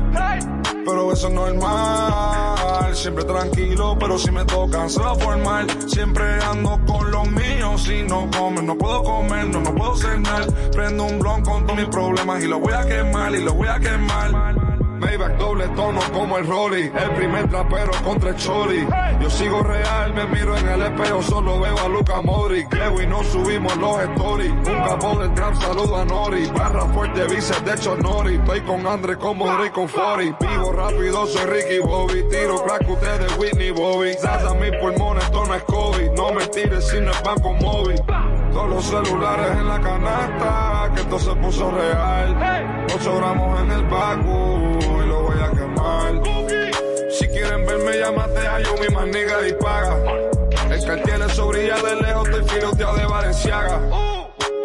[0.84, 2.94] pero eso es normal.
[2.94, 5.66] Siempre tranquilo, pero si me tocan se va a formar.
[5.88, 10.46] Siempre ando con los míos, si no comen no puedo comer, no, no puedo cenar.
[10.72, 13.68] Prendo un blon con todos mis problemas y lo voy a quemar, y lo voy
[13.68, 14.69] a quemar.
[15.00, 18.86] Maybach doble tono como el Rory, el primer trapero contra el Chori.
[19.20, 22.72] Yo sigo real, me miro en el espejo, solo veo a Luca Modric.
[22.74, 24.52] Leo y no subimos los stories.
[24.52, 26.46] Un capo del trap, saludo a Nori.
[26.48, 28.34] Barra fuerte, bíceps de hecho Nori.
[28.36, 30.34] Estoy con Andre como Drake con Fori.
[30.38, 32.22] Vivo rápido, soy Ricky Bobby.
[32.28, 34.12] Tiro crack ustedes Whitney Bobby.
[34.14, 36.10] Zaza mis pulmones, esto no es COVID.
[36.12, 38.00] No me tires si no es banco móvil.
[38.52, 42.86] Todos los celulares en la canasta, que esto se puso real.
[42.94, 44.69] 8 gramos en el lo
[47.10, 49.96] Si quieren verme, llámate a yo, mi maniga y paga.
[50.70, 54.19] El cartier eso brilla de lejos, estoy filoteado de Valenciaga.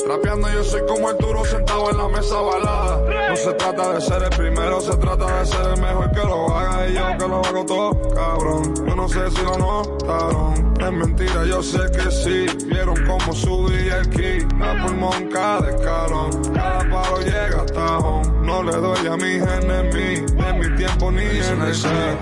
[0.08, 3.30] Rapeando yo soy como el duro sentado en la mesa balada.
[3.30, 6.56] No se trata de ser el primero, se trata de ser el mejor que lo
[6.56, 8.86] haga y yo que lo hago todo, cabrón.
[8.88, 12.46] Yo no sé si lo notaron, es mentira, yo sé que sí.
[12.68, 16.54] Vieron cómo subí el ki, a pulmón cada escalón.
[16.54, 18.28] Cada palo llega hasta home.
[18.44, 22.18] No le doy a mis enemigos, en mi tiempo ni en el set.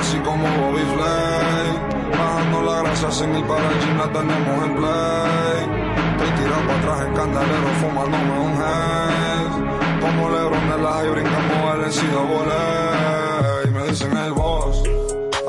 [0.00, 5.91] Así como Bobby Flay, bajando la grasa sin ir para el la tenemos en play.
[6.22, 10.00] Estoy tirado para atrás en candelero, fumándome un head.
[10.00, 13.68] Como Lebron de la y brincamos Valencido volé.
[13.68, 14.82] Y me dicen el boss,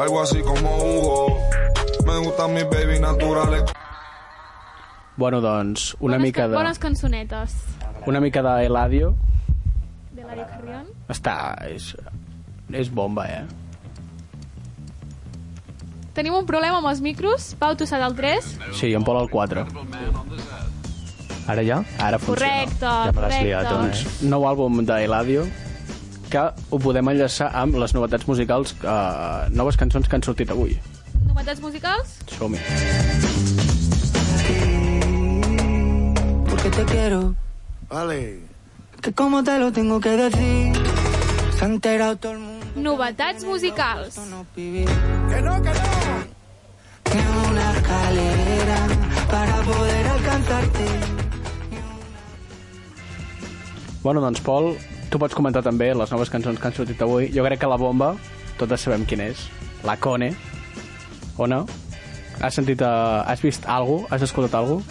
[0.01, 1.37] algo así como Hugo.
[2.07, 3.63] Me gustan mis baby naturales.
[5.15, 6.55] Bueno, doncs, una bones, mica de...
[6.55, 7.53] Bones cançonetes.
[8.07, 9.15] Una mica de Eladio,
[10.17, 10.87] Eladio Carrion.
[11.07, 11.53] Està...
[11.69, 11.93] És,
[12.73, 13.45] és bomba, eh?
[16.13, 17.53] Tenim un problema amb els micros.
[17.59, 18.49] Pau, tu saps el 3?
[18.77, 19.65] Sí, i en Pol al 4.
[21.49, 21.81] Ara ja?
[21.99, 22.53] Ara funciona.
[22.53, 23.45] Correcte, Ja me l'has correcte.
[23.45, 23.87] liat, home.
[23.89, 25.47] Doncs, nou àlbum d'Eladio
[26.33, 30.79] que ho podem enllaçar amb les novetats musicals, eh, noves cançons que han sortit avui.
[31.27, 32.15] Novetats musicals?
[32.37, 32.59] Som-hi.
[36.49, 37.35] Porque te quiero.
[37.89, 38.39] Vale.
[39.01, 40.73] Que como te lo tengo que decir.
[41.57, 42.65] Se ha enterado todo el mundo.
[42.75, 44.15] Novetats musicals.
[44.15, 46.02] Que no, que no.
[50.43, 50.85] Alcanzarte.
[54.03, 54.75] Bueno, doncs, Pol,
[55.09, 57.29] tu pots comentar també les noves cançons que han sortit avui.
[57.31, 58.13] Jo crec que la bomba,
[58.59, 59.47] totes sabem quin és.
[59.87, 60.33] La Cone.
[61.37, 61.65] O no?
[62.41, 62.81] Has sentit...
[62.81, 64.81] Uh, has vist alguna Has escoltat alguna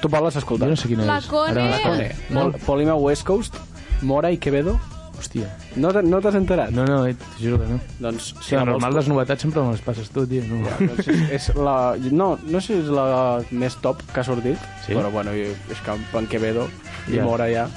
[0.00, 0.68] Tu, Pol, l'has escoltat?
[0.68, 1.28] Jo no sé quina La és.
[1.28, 1.50] Cone.
[1.50, 2.08] Ara La Cone.
[2.30, 2.44] No.
[2.44, 3.58] Pol, Polima West Coast,
[4.02, 4.78] Mora i Quevedo.
[5.18, 5.46] Hòstia.
[5.76, 6.70] No te- no t'has enterat?
[6.74, 7.80] No, no, eh, t'ho juro que no.
[8.00, 10.42] Doncs, Sí, si la vols normal, les novetats sempre me les passes tu, tio.
[10.48, 10.64] No.
[10.66, 14.24] Ja, doncs és, és la, no, no sé si és la més top que ha
[14.24, 14.92] sortit, Sí?
[14.92, 16.68] però bueno, i- és que en Quevedo
[17.08, 17.24] i Ja.
[17.24, 17.68] Mora ja.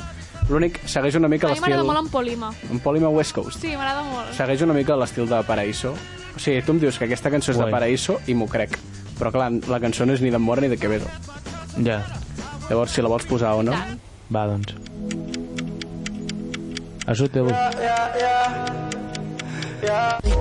[0.50, 2.52] L'únic, segueix una mica A mi m'agrada molt en Polima.
[2.72, 3.60] En Polima West Coast.
[3.62, 4.32] Sí, m'agrada molt.
[4.34, 5.94] Segueix una mica l'estil de Paraíso.
[6.36, 7.72] O sigui, tu em dius que aquesta cançó és de Guai.
[7.72, 8.78] Paraíso i m'ho crec.
[9.20, 11.06] Però clar, la cançó no és ni de Mora ni de Quevedo.
[11.84, 12.04] Ja.
[12.70, 13.72] Llavors, si la vols posar o no...
[13.72, 14.00] Tant.
[14.32, 14.74] Va, doncs.
[17.08, 17.40] Això té...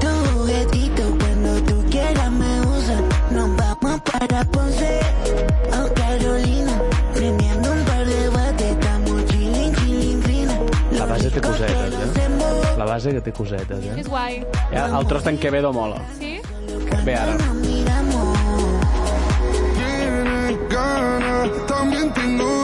[0.03, 3.03] Tu juguetito cuando tú quieras me usas.
[3.31, 5.01] Nos vamos para Ponce
[5.71, 6.75] o Carolina.
[7.15, 10.59] Prendiendo un par de bates, estamos chilling, chilling, fina.
[10.91, 12.29] La base té cosetes, eh?
[12.77, 13.95] La base que té cosetes, eh?
[14.03, 14.43] És guai.
[14.73, 16.03] Ja, el tros d'en Quevedo mola.
[16.19, 16.41] Sí?
[17.05, 17.37] Bé, ara.
[20.71, 22.56] Ganas, también tengo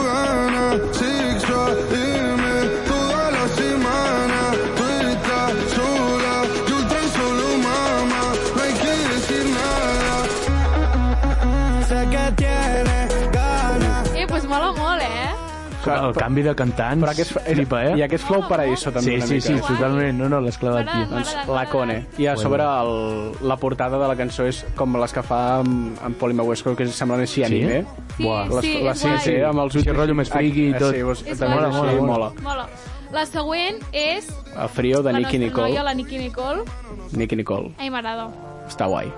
[16.03, 17.93] El canvi de cantants Però aquest, és, flipa, eh?
[17.97, 19.47] I aquest flow Paraíso també Sí, una sí, mica.
[19.47, 20.17] sí, totalment.
[20.19, 21.05] No, no, l'has clavat, tio.
[21.11, 21.97] Doncs la Cone.
[22.17, 25.97] I a sobre el, la portada de la cançó és com les que fa amb,
[26.03, 27.83] amb Polima West Coast, que semblen així anime.
[28.17, 28.45] Sí, Buah.
[28.49, 29.19] Les, sí, les, guai.
[29.19, 30.93] sí, amb els Sí, rotllo més friki i Ah, tot.
[30.95, 31.69] Sí, vos, És també guai.
[31.69, 32.31] és Mola, mola, mola.
[32.41, 32.67] Mola.
[33.13, 35.69] La següent és El frio de la Nicky nostra Nicole.
[35.69, 36.63] noia, la Nicky Nicole.
[37.11, 37.71] Nicky Nicole.
[37.77, 38.27] A mi m'agrada.
[38.67, 39.11] Està guai.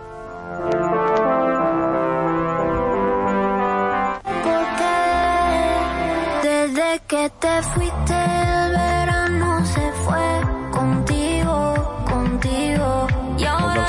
[0.55, 1.14] Porque
[6.95, 13.07] desde que te fuiste el verano se fue contigo, contigo.
[13.37, 13.85] Y ahora.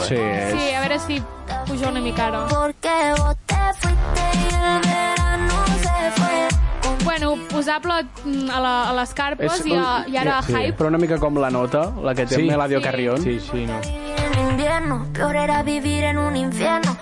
[0.00, 0.48] Sí, Eh?
[0.48, 0.60] és...
[0.60, 1.22] Sí, a veure si
[1.66, 2.46] puja una mica ara.
[2.48, 6.48] Porque vos te fuiste y el verano se fue
[6.82, 7.04] contigo.
[7.04, 10.52] Bueno, posable mm, a, la, a les carpes i, a, i ara sí.
[10.54, 10.72] hype.
[10.76, 12.42] Però una mica com la nota, la que té Sí.
[12.42, 12.48] sí.
[12.50, 12.84] Eladio Sí.
[12.84, 13.22] Carrión.
[13.22, 13.80] Sí, sí, no.
[13.80, 16.96] Vivir en invierno, peor era vivir en un infierno.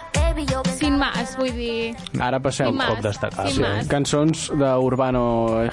[0.74, 1.94] Sin más, vull dir...
[2.20, 2.66] Ara passem.
[2.66, 2.88] Sin más.
[2.90, 3.50] cop destacable.
[3.52, 3.68] Sin Sí.
[3.70, 3.86] más.
[3.88, 5.22] Cançons d'urbano,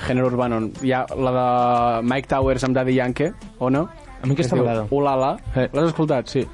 [0.06, 0.60] gènere urbano.
[0.84, 3.88] Hi ha la de Mike Towers amb Daddy Yankee, o no?
[4.22, 4.86] A mi aquesta m'agrada.
[4.92, 5.36] Ulala.
[5.56, 5.68] Eh.
[5.74, 6.28] L'has escoltat?
[6.30, 6.46] Sí.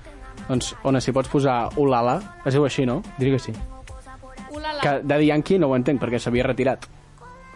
[0.48, 3.02] Doncs, Ona, si pots posar Ulala, es diu així, no?
[3.17, 3.54] Diria que sí.
[4.52, 4.80] Ulala.
[4.82, 6.86] Que Daddy Yankee no ho entenc, perquè s'havia retirat.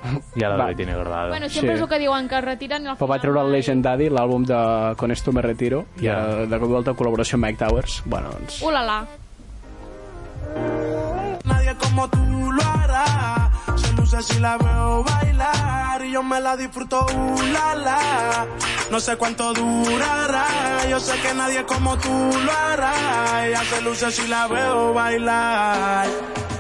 [0.36, 0.76] Ja la Va.
[0.76, 1.30] tiene grabada.
[1.30, 1.76] Bueno, sempre Sí.
[1.76, 3.52] és el que diuen, que es retiren i al Però va treure el.
[3.54, 6.18] Legend Daddy, l'àlbum de Con esto me retiro, i Ja.
[6.24, 8.02] ara de cop i volta col·laboració amb Mike Towers.
[8.06, 8.62] Bueno, doncs...
[8.64, 9.06] Ulala.
[11.46, 13.52] Nadie como tú lo hará.
[13.76, 18.48] Se luce si la veo bailar y yo me la disfruto, uh, la, la.
[18.90, 20.46] No sé cuánto durará.
[20.90, 23.48] Yo sé que nadie como tú lo hará.
[23.48, 26.08] Ella se luce si la veo bailar.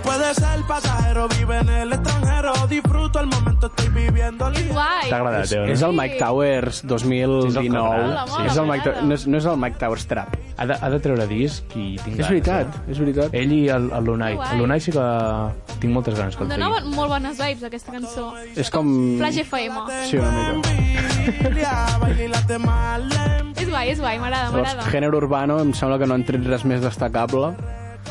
[0.03, 2.53] Puede ser pasajero, vive en el extranjero.
[2.67, 5.09] Disfruto el momento, estoy viviendo És guai.
[5.09, 5.87] T'ha agradat, Teo, És no?
[5.89, 7.69] el Mike Towers 2019.
[7.69, 10.35] Mola, mola, és el Mike, no, és, no és el Mike Towers Trap.
[10.57, 12.91] Ha de, ha de treure disc i tinc És ganes, veritat, Eh?
[12.91, 13.33] és veritat.
[13.33, 14.35] Ell i el, el Lunai.
[14.35, 14.51] Guai.
[14.55, 15.05] El Lunai sí que
[15.79, 16.95] tinc moltes ganes que Em el donava tregui.
[16.95, 18.33] molt bones vibes, aquesta cançó.
[18.55, 18.89] És com...
[19.19, 19.85] Flash FM.
[20.09, 20.71] Sí, una mica.
[23.61, 24.89] És guai, és guai, m'agrada, Llavors, m'agrada.
[24.91, 27.53] gènere urbano, em sembla que no han tret res més destacable.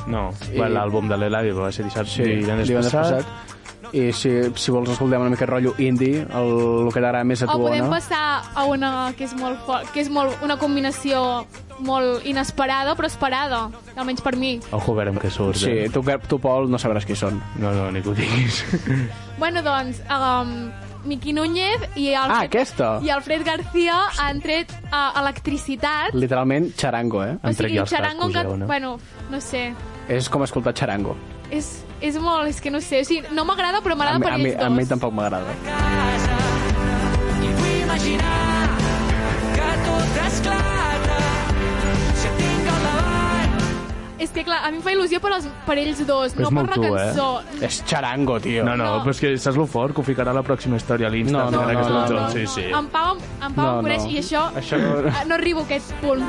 [0.06, 0.68] No, I- I...
[0.72, 3.24] l'àlbum de l'Eladio que va ser dissabte Sí, divendres, divendres passat.
[3.24, 3.56] passat.
[3.92, 6.50] I si, si vols escoltem una mica rotllo indie, el,
[6.86, 7.90] el que t'agrada més a O tu, podem no?
[7.90, 11.44] passar a una que és molt fort, que és molt, una combinació
[11.82, 13.64] molt inesperada, però esperada,
[13.96, 14.60] almenys per mi.
[14.70, 15.56] Ojo, a veure amb què surt.
[15.64, 15.88] Sí, eh?
[15.90, 17.40] tu, tu, Pol, no sabràs qui són.
[17.58, 18.62] No, no, ni que ho diguis.
[19.40, 20.70] Bueno, doncs, um,
[21.08, 22.88] Miqui Núñez i Alfred, Ah, aquesta!
[23.02, 26.12] i Alfred García han tret uh, electricitat.
[26.14, 27.38] Literalment, charango, eh?
[27.42, 28.46] O sigui, xarango en cascos, cat...
[28.52, 28.66] o no?
[28.68, 28.98] Bueno,
[29.30, 29.74] no sé.
[30.08, 31.16] És com escoltar charango.
[31.50, 32.48] És, és molt...
[32.50, 33.00] És que no sé.
[33.02, 34.88] O sigui, no m'agrada, però m'agrada per a, mi, ells a mi dos.
[34.92, 35.54] tampoc m'agrada.
[37.40, 38.68] Fui a imaginar
[39.54, 41.18] que esclata
[42.14, 43.56] si et tinc al davant.
[44.20, 46.62] És que, clar, a mi em fa il·lusió per, els, per ells dos, Però no
[46.66, 46.90] per la tu, eh?
[47.08, 47.28] cançó.
[47.66, 48.62] És xarango, tio.
[48.66, 49.02] No, no, No.
[49.04, 51.32] però és que saps lo fort que ho ficarà a la pròxima història a l'Insta.
[51.38, 52.20] No, no, no, aquesta no, cançó.
[52.20, 52.30] no.
[52.34, 52.68] Sí, sí.
[52.70, 54.10] En Pau, em- en Pau No, em coneix no.
[54.10, 54.46] i això...
[54.60, 56.22] Això no- eh, no arribo a aquest punt,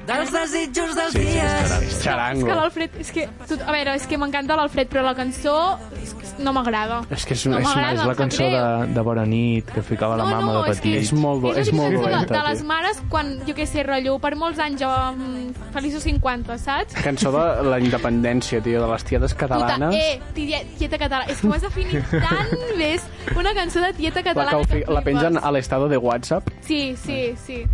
[0.06, 1.98] dels desitjos dels Sí, sí, és dies.
[2.02, 2.38] xarango.
[2.38, 2.90] És És que l'Alfred...
[3.00, 5.56] És que, tot, a veure, és que m'encanta l'Alfred, però la cançó
[6.02, 7.00] és que no m'agrada.
[7.10, 7.66] És que és, No és.
[7.66, 8.62] És la cançó de,
[8.94, 11.02] de Bona nit que ficava la No, mama no, de és que- petit.
[11.02, 13.66] és molt, bo, És és la molt dolenta, de, de les mares quan, jo què
[13.66, 16.94] sé, rotllo, per molts anys jo, mm, feliços 50, saps?
[17.02, 19.94] Cançó de la independència, tio, de les tietes Puta, catalanes.
[19.94, 21.32] eh, tieta, tieta catalana.
[21.32, 22.94] És que ho has definit tan bé.
[22.94, 23.02] És
[23.36, 25.96] una cançó de tieta la, que catalana ho fi, que la pengen a l'estado de
[25.96, 27.64] WhatsApp, Sí, sí, sí.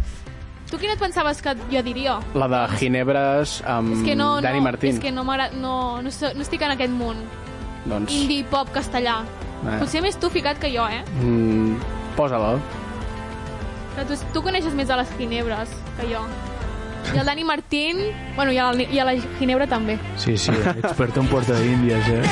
[0.72, 2.14] Tu quina et pensaves que jo diria?
[2.32, 4.94] la de Ginebres amb és que no, Dani no, Martín.
[4.96, 7.18] És que no, no, no, no estic en aquest món.
[7.84, 9.18] Doncs, Indie pop castellà.
[9.66, 9.74] Eh.
[9.82, 11.02] Potser més tu ficat que jo, eh?
[11.20, 11.76] mm,
[12.16, 12.54] posa-la.
[13.92, 16.24] Però tu, tu coneixes més a les Ginebres que jo.
[17.12, 18.00] I el Dani Martín,
[18.38, 19.98] bueno, i a la, i a la Ginebra també.
[20.16, 22.22] Sí, sí, experto en Puerto de Indias, eh?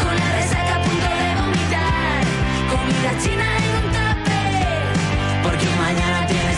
[0.00, 2.24] Con la resaca a punto de vomitar.
[2.72, 3.57] Comida china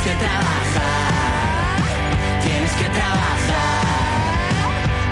[0.05, 1.76] que trabajar.
[2.42, 3.84] Tienes que trabajar.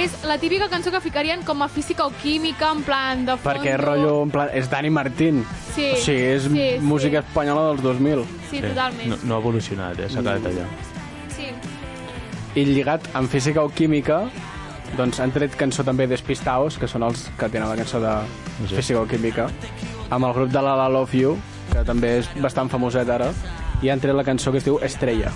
[0.00, 3.50] És la típica cançó que ficarien com a física o química, en plan de fondo.
[3.50, 5.44] Perquè rotllo, en plan, és Dani Martín.
[5.74, 6.78] Sí, O sigui, és sí, sí.
[6.80, 8.24] música espanyola dels 2000.
[8.50, 9.08] Sí, totalment.
[9.12, 10.08] No, no ha evolucionat, eh?
[10.08, 10.64] S'ha quedat allà.
[11.36, 11.50] Sí.
[12.58, 14.24] I lligat amb física o química,
[14.96, 18.14] doncs han tret cançó també d'Espistaos, que són els que tenen la cançó de
[18.68, 18.74] Sí.
[18.76, 19.48] física o química,
[20.10, 21.38] amb el grup de la La Love You,
[21.72, 23.30] que també és bastant famoset ara,
[23.82, 25.32] i han tret la cançó que es diu Estrella.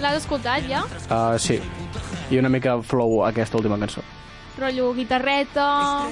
[0.00, 0.82] L'has escoltat ja?
[1.08, 1.60] Uh, sí,
[2.30, 4.02] i una mica flow aquesta última cançó.
[4.58, 6.04] Rotllo guitarreta...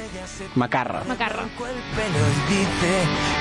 [0.56, 1.04] Macarra.
[1.06, 1.42] Macarra.
[1.42, 2.92] el pelo y dice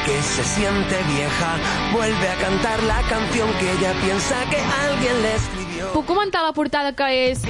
[0.06, 1.56] que se siente vieja.
[1.92, 5.92] Vuelve a cantar la canción que ella piensa que alguien le escribió.
[5.94, 7.42] Puc comentar la portada que és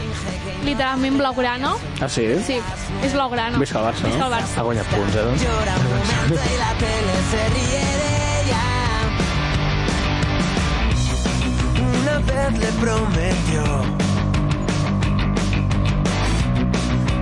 [0.63, 1.73] literalment blaugrana?
[2.01, 2.25] Ah, sí?
[2.45, 2.57] Sí,
[3.03, 3.57] és blaugrana.
[3.61, 4.25] Visca el Barça, Visca no?
[4.27, 4.57] el Barça.
[4.57, 5.41] Ha guanyat punts, eh, doncs?
[5.43, 8.09] Llora un momento y la tele se ríe de
[8.41, 8.63] ella.
[12.01, 13.63] Una vez le prometió.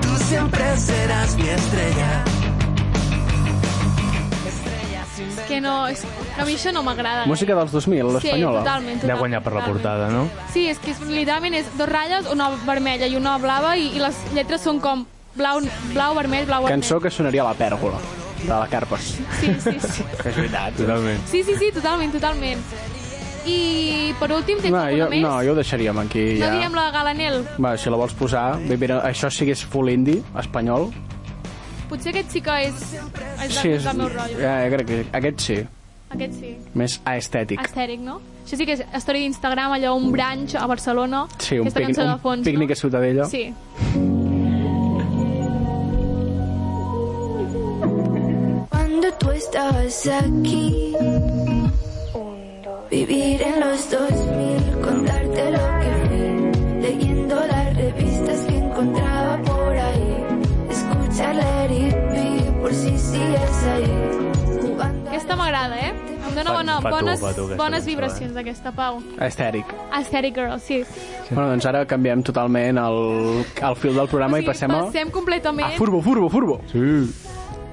[0.02, 2.24] Tú siempre serás mi estrella.
[4.48, 5.46] Estrella sin ver.
[5.48, 5.88] Que no,
[6.40, 7.26] és, a mi això no m'agrada.
[7.28, 8.60] Música dels 2000, Sí, l'espanyola.
[8.64, 9.20] totalment, Ja ha totalment.
[9.20, 9.84] guanyat per la totalment.
[9.84, 10.30] portada, no?
[10.54, 14.00] Sí, és que és, literalment és dos ratlles, una vermella i una blava, i, i
[14.00, 15.60] les lletres són com blau,
[15.94, 16.80] blau vermell, blau vermell.
[16.82, 17.98] Cançó que sonaria a la pèrgola,
[18.44, 19.18] de la Carpes.
[19.40, 20.04] Sí, sí, sí.
[20.26, 20.76] És veritat.
[20.78, 21.20] Totalment.
[21.28, 22.60] Sí, sí, sí, totalment, totalment.
[23.50, 25.22] I per últim tens No, alguna jo, més?
[25.24, 26.24] no, jo ho deixaríem aquí.
[26.40, 26.52] No ja.
[26.58, 27.46] direm la Galanel.
[27.64, 30.90] Va, si la vols posar, bé, mira, això sí que és full indie, espanyol.
[31.90, 32.76] Potser aquest sí que és,
[33.46, 34.38] és, Sí, és, del meu rotllo.
[34.44, 35.56] ja, crec que aquest sí,
[36.10, 36.56] Aquest sí.
[36.74, 37.62] més aestètic.
[37.62, 38.18] Estèric, no?
[38.44, 41.28] Això sí que és història d'Instagram, allò, un branch a Barcelona.
[41.38, 42.74] Sí, un, de un fons, pícnic no?
[42.74, 43.26] a Ciutadella.
[43.30, 43.54] Sí.
[48.70, 50.96] Cuando tú estabas aquí,
[52.90, 60.26] vivir en los 2000, contarte lo que fui, leyendo las revistas que encontraba por ahí,
[60.72, 61.68] escuchar la
[62.62, 64.19] por si sigues ahí.
[65.30, 65.90] Aquesta m'agrada, eh?
[66.26, 68.96] Em dona Pa- bona, pa tu, bones, pa tu, aquesta bones cançó, vibracions, aquesta, Pau.
[69.22, 69.66] Aestèric.
[69.94, 70.80] Aesthetic Girl, sí.
[71.30, 72.98] Bueno, doncs ara canviem totalment el,
[73.62, 74.80] el fil del programa o i passem a...
[74.88, 75.68] passem completament.
[75.68, 76.56] A Furbo, Furbo, Furbo!
[76.72, 76.82] Sí.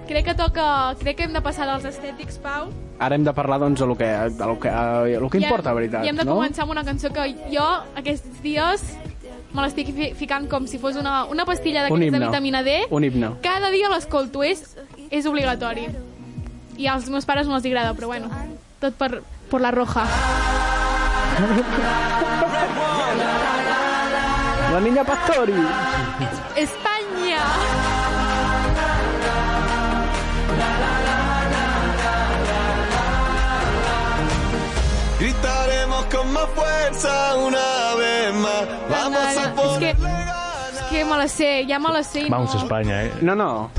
[0.07, 0.67] Crec que toca...
[1.01, 2.69] Crec que hem de passar dels estètics, Pau.
[3.01, 4.05] Ara hem de parlar, doncs, de lo que,
[4.37, 6.37] de lo que, de lo que importa, hem- veritat, I hem de no?
[6.37, 7.65] començar amb una cançó que jo,
[8.03, 8.85] aquests dies,
[9.57, 12.29] me l'estic fi- ficant com si fos una, una pastilla Un d'aquestes de himne.
[12.29, 12.77] vitamina D.
[12.91, 13.33] Un himne.
[13.41, 14.77] Cada dia l'escolto, és,
[15.09, 15.89] és obligatori.
[16.77, 18.29] I als meus pares no els agrada, però bueno,
[18.81, 20.05] tot per, per la roja.
[24.77, 25.55] La niña Pastori!
[26.55, 27.39] Espanya!
[35.19, 38.67] Gritaremos con más fuerza una vez más.
[38.91, 42.61] Vamos a por que, és que me la sé, ja me la sé Vamos no...
[42.61, 43.13] Espanya, eh?
[43.23, 43.71] No, no,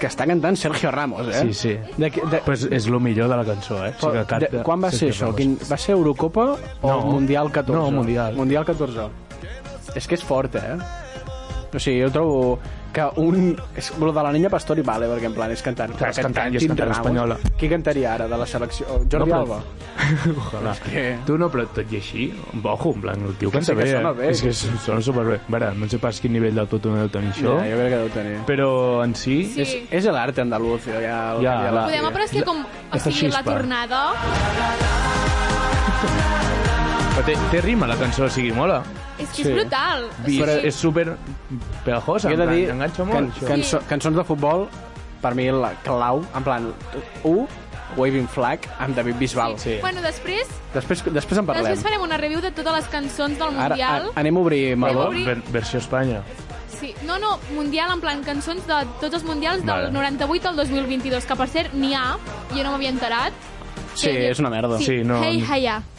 [0.00, 1.42] que està cantant Sergio Ramos, eh?
[1.44, 1.72] Sí, sí.
[2.00, 3.92] De, de, Pues és el millor de la cançó, eh?
[4.00, 5.28] Sigui que canta de, quan va ser Sergio això?
[5.28, 5.40] Ramos.
[5.42, 6.46] Quin, va ser Eurocopa
[6.80, 7.00] o No.
[7.12, 7.76] Mundial 14?
[7.76, 8.34] No, Mundial.
[8.40, 9.08] Mundial 14.
[9.98, 10.78] És que és fort, eh?
[11.70, 12.58] O sigui, jo trobo...
[12.92, 13.56] que un...
[13.76, 15.92] És, lo de la niña Pastori vale, perquè en plan és cantant.
[15.96, 17.36] Clar, és Que cantant i és cantant espanyola.
[17.58, 18.86] Qui cantaria ara de la selecció?
[19.10, 19.60] Jordi No, però- Alba?
[20.40, 20.72] Ojalà.
[20.84, 22.26] que- Tu no, però tot i així,
[22.62, 23.90] ojo, en plan, el tio Que canta sí que bé.
[23.92, 24.14] sona eh?
[24.20, 24.30] bé.
[24.30, 25.36] És que sona superbé.
[25.40, 28.00] A veure, no sé pas quin nivell d'autotune deu tenir això, Ja, jo crec que
[28.04, 28.38] deu tenir.
[28.46, 28.70] però
[29.04, 29.44] en si...
[29.54, 29.62] Sí.
[29.62, 32.64] És, és l'arte andaluz, ja, ja, Ja, que la- la- Podem apreciar com...
[32.92, 34.04] O sigui, la tornada...
[37.10, 38.82] Però té, té rima la cançó, o sigui, mola.
[39.18, 39.48] És que Sí.
[39.48, 40.06] és brutal.
[40.24, 40.66] Sí, és, sí.
[40.68, 41.16] és super
[41.84, 43.46] pegajosa, Jo he en de plan, dir, enganxa can, molt, això.
[43.48, 44.68] cançó, cançons de futbol,
[45.20, 46.72] per mi la clau, en plan,
[47.24, 47.46] u,
[47.96, 49.58] Waving Flag, amb David Bisbal.
[49.58, 49.78] Sí.
[49.80, 51.64] Bueno, després, Després, després en parlem.
[51.64, 54.10] després farem una review de totes les cançons del Ara, Mundial.
[54.14, 55.08] a, anem a obrir meló.
[55.08, 56.22] obrir- Ver, versió Espanya.
[56.68, 56.94] Sí.
[57.04, 59.90] No, no, Mundial en plan cançons de tots els Mundials del Vale.
[59.90, 62.16] 98 al 2022, que per cert n'hi ha,
[62.54, 63.32] jo no m'havia enterat.
[63.94, 64.78] Sí, és una merda.
[64.78, 65.44] Sí, Sí, no- Hey.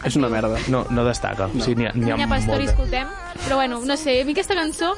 [0.04, 0.58] És una merda.
[0.68, 1.50] No, no destaca.
[1.54, 1.64] No.
[1.64, 3.08] Sí, n'hi ha, ha ha Pastori, escoltem.
[3.46, 4.94] Però bueno, no sé, a mi aquesta cançó,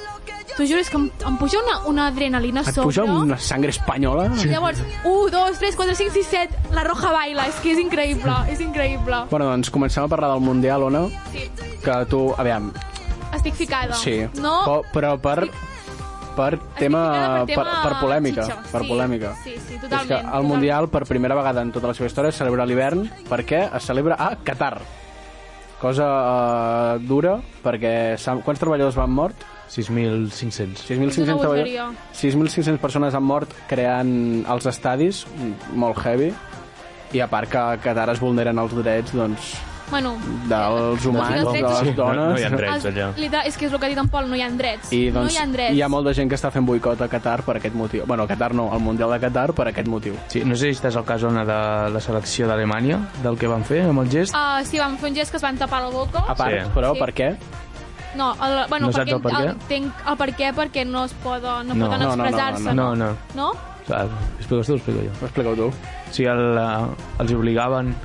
[0.58, 2.84] t'ho juro, és que em, em puja una, una adrenalina a Et sobre.
[2.86, 4.26] puja una sangre espanyola?
[4.44, 7.80] I llavors, 1, 2, 3, 4, 5, 6, 7, la Roja baila, és que és
[7.80, 9.26] increïble, és increïble.
[9.30, 11.50] Bueno, doncs comencem a parlar del Mundial, Ona, Sí,
[11.84, 12.72] que tu, aviam,
[13.34, 13.94] estic ficada.
[13.96, 15.50] sí, No, però, però per,
[16.36, 17.04] per tema,
[17.46, 19.32] per per, tema per polèmica, xitxa, per sí, polèmica.
[19.44, 20.50] sí, sí, És que totalment, el totalment.
[20.52, 24.18] Mundial, per primera vegada en tota la seva història, es celebra l'hivern perquè es celebra
[24.20, 24.78] a Qatar.
[25.84, 28.16] Cosa uh, dura, perquè
[28.46, 29.44] quants treballadors van mort?
[29.74, 30.86] 6.500.
[30.88, 31.60] 6.500 És una treballadors.
[31.60, 31.90] bogeria.
[32.14, 34.14] 6.500 persones han mort creant
[34.48, 35.26] els estadis,
[35.74, 36.32] molt heavy,
[37.14, 39.54] i a part que a Qatar es vulneren els drets doncs,
[39.92, 40.16] Bueno,
[40.50, 42.30] dels humans, els de les Sí, no- dones...
[42.34, 42.74] no hi ha drets.
[42.76, 43.08] els, allà.
[43.18, 44.92] literal, és que és el que ha dit en Pol, no hi ha drets.
[44.92, 45.76] I doncs, no hi ha drets.
[45.76, 48.04] hi ha molta gent que està fent boicot a Qatar per aquest motiu.
[48.08, 50.16] Bueno, a Qatar no, al Mundial de Qatar per aquest motiu.
[50.28, 53.64] Sí, no sé si estàs al cas, Ona, de la selecció d'Alemanya, del que van
[53.64, 54.34] fer amb el gest.
[54.34, 56.24] Uh, sí, van fer un gest que es van tapar la boca.
[56.28, 56.70] A part, Sí.
[56.74, 57.00] però, Sí.
[57.00, 57.38] per què?
[58.16, 59.50] No, el, bueno, No saps perquè el per què?
[59.50, 61.86] El, tenc el per què perquè no es poden, no, No.
[61.88, 63.16] poden No, no, no, expressar-se, No, no.
[63.36, 63.52] no?
[63.86, 64.08] Clar,
[64.40, 65.12] expliques tu explico jo?
[65.22, 65.74] Ho expliqueu tu.
[66.12, 66.86] Sí, el, eh,
[67.20, 67.96] els obligaven,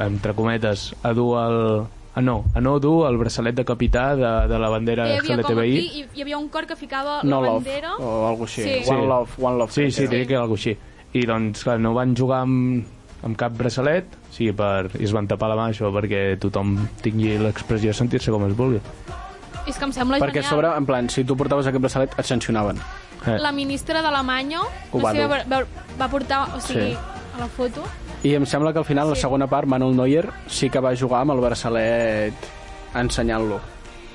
[0.00, 1.86] entre cometes, a dur el...
[2.18, 5.36] A no, a no dur el braçalet de capità de, de la bandera Hi havia
[5.36, 5.76] com LGTBI.
[5.78, 7.92] aquí, hi, hi havia un cor que ficava No la love, bandera.
[7.96, 8.62] o alguna així.
[8.64, 8.90] Sí.
[8.90, 9.06] One Sí.
[9.06, 9.70] love, one love.
[9.72, 10.26] Sí, crec sí, que diria era.
[10.26, 10.76] que era alguna així.
[11.12, 12.86] I doncs, clar, no van jugar amb,
[13.22, 16.74] amb cap braçalet, sí, per, i es van tapar la mà, això, perquè tothom
[17.04, 18.80] tingui l'expressió de sentir-se com es vulgui.
[19.68, 20.50] És que em sembla Perquè genial.
[20.50, 22.78] sobre, en plan, si tu portaves aquest braçalet, et sancionaven.
[23.28, 23.38] Eh.
[23.38, 24.58] La ministra d'Alemanya,
[24.92, 25.62] no va sé, va, va,
[26.00, 26.98] va portar, o sigui, Sí.
[27.36, 27.84] a la foto...
[28.24, 29.20] I em sembla que al final, la Sí.
[29.22, 32.34] segona part, Manuel Neuer sí que va jugar amb el braçalet
[32.94, 33.60] ensenyant-lo.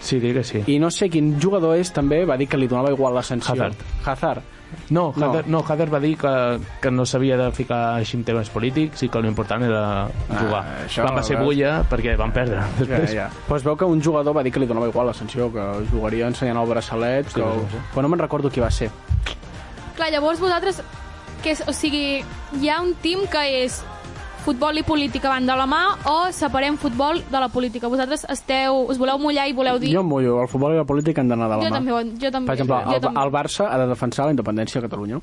[0.02, 0.64] Sí, diria que sí.
[0.68, 3.54] I no sé quin jugador és, també, va dir que li donava igual la sanció.
[3.54, 3.76] Hazard.
[4.06, 4.42] Hazard.
[4.90, 5.30] No, No.
[5.30, 9.04] Hader, no, Hader va dir que, que no s'havia de ficar així en temes polítics
[9.04, 10.64] i que l'important era jugar.
[10.66, 11.46] Ah, això, Van va ser veus?
[11.46, 13.14] bulla perquè van perdre Ja, després.
[13.14, 13.30] ja.
[13.48, 15.62] Però es veu que un jugador va dir que li donava igual la sanció, que
[15.92, 17.40] jugaria ensenyant el braçalet, que...
[17.40, 17.78] no sé.
[17.94, 18.90] Però no me'n recordo qui va ser.
[19.96, 20.82] Clar, llavors vosaltres,
[21.44, 22.26] que és, o sigui,
[22.60, 23.84] hi ha un team que és
[24.44, 25.82] futbol i política van de la mà
[26.12, 27.88] o separem futbol de la política.
[27.90, 29.94] Vosaltres esteu, us voleu mullar i voleu dir...
[29.96, 31.78] Jo em mullo, el futbol i la política han d'anar de la jo mà.
[31.80, 32.48] també, jo també.
[32.52, 33.22] Per exemple, jo el, també.
[33.24, 35.22] el Barça ha de defensar la independència de Catalunya.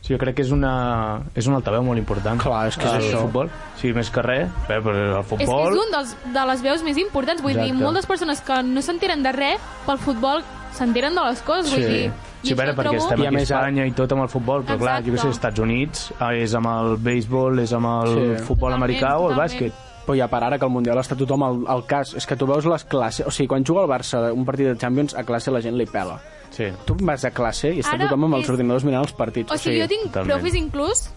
[0.00, 2.38] Sí, jo crec que és una, és un altaveu molt important.
[2.40, 3.24] Clar, és que és el això.
[3.26, 3.48] futbol.
[3.80, 5.72] Sí, més que res, bé, però el És que futbol...
[5.74, 7.42] és un dels, de les veus més importants.
[7.42, 7.82] Vull dir, Exacte.
[7.84, 10.44] moltes persones que no s'enteren de res pel futbol
[10.78, 11.72] s'enteren de les coses.
[11.74, 11.90] Vull Sí.
[11.90, 12.12] dir,
[12.42, 14.28] Sí, a veure, perquè trobo- estem I aquí a més, Espanya i tot amb el
[14.28, 15.26] futbol, però clar, jo que sé, Exacte.
[15.28, 18.08] als Estats Units eh, és amb el béisbol, és amb el
[18.38, 18.44] Sí.
[18.44, 19.38] futbol Totalment, americà o el totalment.
[19.52, 19.72] bàsquet.
[20.08, 22.14] Però ja per ara que el Mundial està tothom al, al cas.
[22.14, 23.26] És que tu veus les classes...
[23.26, 25.84] O sigui, quan juga el Barça un partit de Champions, a classe la gent li
[25.84, 26.18] pela.
[26.50, 26.64] Sí.
[26.86, 29.52] Tu vas a classe i està Ara tothom amb els és- ordinadors mirant els partits.
[29.52, 30.32] O sigui, jo tinc totalment.
[30.38, 31.10] profes inclús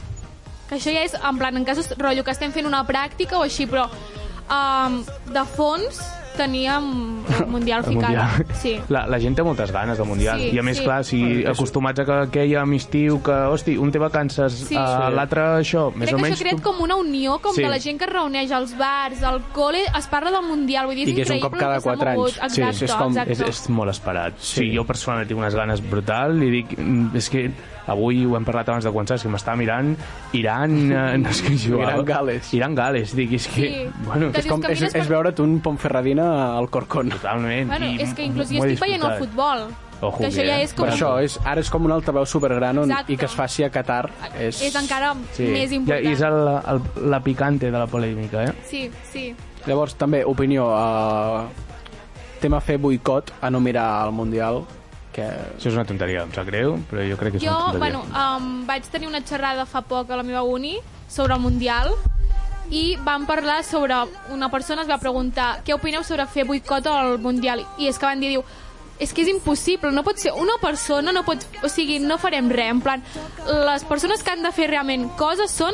[0.67, 3.43] que això ja és en plan en casos rotllo que estem fent una pràctica o
[3.43, 3.87] així, però
[4.49, 6.01] um, de fons
[6.37, 8.09] teníem el Mundial El ficat.
[8.09, 8.45] Mundial.
[8.61, 8.73] Sí.
[8.89, 10.39] La, la gent té moltes ganes del Mundial.
[10.39, 10.83] Sí, I a més, sí.
[10.83, 14.75] clar, si acostumats a que, que hi ha estiu, que, hosti, un té vacances, Sí.
[14.75, 16.35] uh, l'altre això, més Crec o que menys...
[16.39, 17.63] això crea tu- com una unió, com Sí.
[17.63, 20.95] de la gent que es reuneix als bars, al col·le, es parla del Mundial, vull
[20.95, 22.17] dir, és I que és un cop cada el que s'ha quatre anys.
[22.17, 22.33] mogut.
[22.33, 23.31] Sí, Exacte, és com- exacte.
[23.33, 24.33] És, és molt esperat.
[24.39, 24.51] Sí.
[24.51, 24.69] Sí.
[24.69, 27.51] sí, jo personalment tinc unes ganes brutal i dic, mm, és que
[27.87, 29.95] avui ho hem parlat abans de començar, és que m'està mirant
[30.33, 31.91] Iran, eh, no és que jugava.
[31.93, 32.53] Iran Gales.
[32.53, 33.61] Iran Gales, dic, és que...
[33.61, 33.89] Sí.
[34.05, 37.09] Bueno, Que És, com, és, mires és per- veure't un Ponferradina al Corcón.
[37.09, 37.67] totalment.
[37.67, 39.67] Bueno, i és que inclús jo estic veient el futbol.
[40.01, 40.87] Ojo, que això ja és com...
[40.87, 43.13] Per això, és, ara és com un altaveu supergran on, Exacte.
[43.13, 44.09] i que es faci a Qatar.
[44.39, 45.43] És, És encara Sí.
[45.45, 46.05] més Ja, important.
[46.07, 46.39] I és el,
[46.73, 48.53] el, la picante de la polèmica, eh?
[48.65, 49.35] Sí, sí.
[49.67, 51.45] Llavors, també, opinió, uh,
[52.41, 54.63] tema fer boicot a no mirar el Mundial,
[55.13, 55.25] que...
[55.57, 57.79] Això és una tonteria, em sap greu, però jo crec que és Jo, una tonteria.
[57.79, 60.77] bueno, um, vaig tenir una xerrada fa poc a la meva uni
[61.09, 61.91] sobre el Mundial
[62.71, 63.95] i vam parlar sobre...
[64.31, 68.07] Una persona es va preguntar què opineu sobre fer boicot al Mundial i és que
[68.07, 68.43] van dir, diu,
[69.01, 72.51] és que és impossible, no pot ser una persona, no pot, o sigui, no farem
[72.53, 73.03] res, en plan,
[73.67, 75.73] les persones que han de fer realment coses són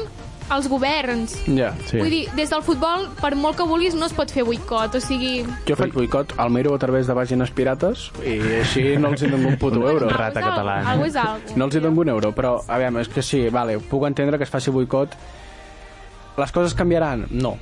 [0.54, 1.36] els governs.
[1.48, 1.74] Ja.
[1.90, 2.00] Sí.
[2.00, 5.02] Vull dir, des del futbol, per molt que vulguis, no es pot fer boicot, o
[5.04, 5.42] sigui...
[5.68, 9.32] Jo faig boicot al miro a través de pàgines pirates i així no els hi
[9.34, 10.10] dono un puto euro.
[10.10, 10.94] Rata catalana.
[10.94, 11.56] Algo és algo.
[11.60, 14.38] No els hi dono un euro, però, a veure, és que sí, vale, puc entendre
[14.40, 15.18] que es faci boicot.
[16.38, 17.26] Les coses canviaran?
[17.32, 17.58] No.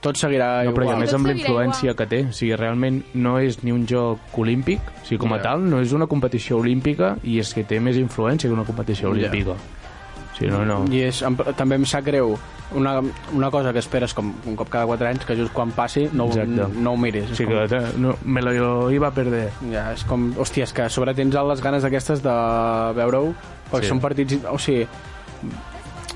[0.00, 1.00] Tot seguirà No, però i a igual.
[1.02, 2.20] més amb la influència que té.
[2.30, 5.80] O sigui, realment no és ni un joc olímpic, o sigui, com a tal, no
[5.82, 9.56] és una competició olímpica i és que té més influència que una competició olímpica.
[9.58, 9.77] O
[10.38, 10.78] sigui, no, no.
[10.94, 12.36] I és, em, també em sap greu
[12.78, 12.98] una,
[13.34, 16.28] una cosa que esperes com un cop cada 4 anys, que just quan passi no,
[16.46, 17.30] no, no ho miris.
[17.36, 19.50] Sigui, com, que no, me lo iba a perder.
[19.72, 22.34] ja, és com, hòstia, és que a sobre tens les ganes aquestes de
[22.96, 23.34] veure-ho,
[23.70, 23.88] perquè Sí.
[23.94, 24.38] són partits...
[24.50, 24.86] O sigui,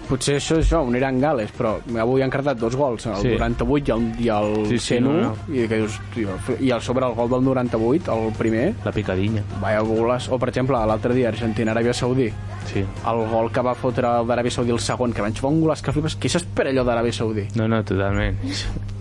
[0.09, 3.29] potser això és això, un Iran Gales, però avui han cardat dos gols, el Sí.
[3.37, 5.55] 98 i el, i el Sí, sí, 101, no, no.
[5.55, 9.43] i, que dius, tio, i al sobre el gol del 98, el primer, La picadinya.
[9.61, 10.29] vaya goles.
[10.29, 12.31] O, per exemple, l'altre dia, Argentina-Aràbia Saudí,
[12.73, 12.81] Sí.
[12.81, 15.83] el gol que va fotre el d'Aràbia Saudí el segon, que van jugar un golaç
[15.83, 17.47] que flipes, qui s'espera allò d'Aràbia Saudí?
[17.57, 18.37] No, no, totalment.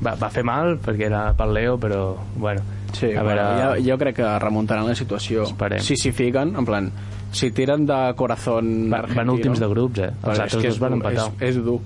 [0.04, 3.42] Va, va fer mal perquè era pel Leo, però, bueno, Sí, a veure...
[3.80, 5.44] jo, jo crec que remuntaran la situació.
[5.44, 5.80] Esperem.
[5.80, 6.92] Si s'hi fiquen, en plan,
[7.32, 10.12] si tiren de corazón Va, van últims de grups, eh?
[10.12, 11.30] Els Però altres que dos van empatar.
[11.40, 11.80] És, és dur.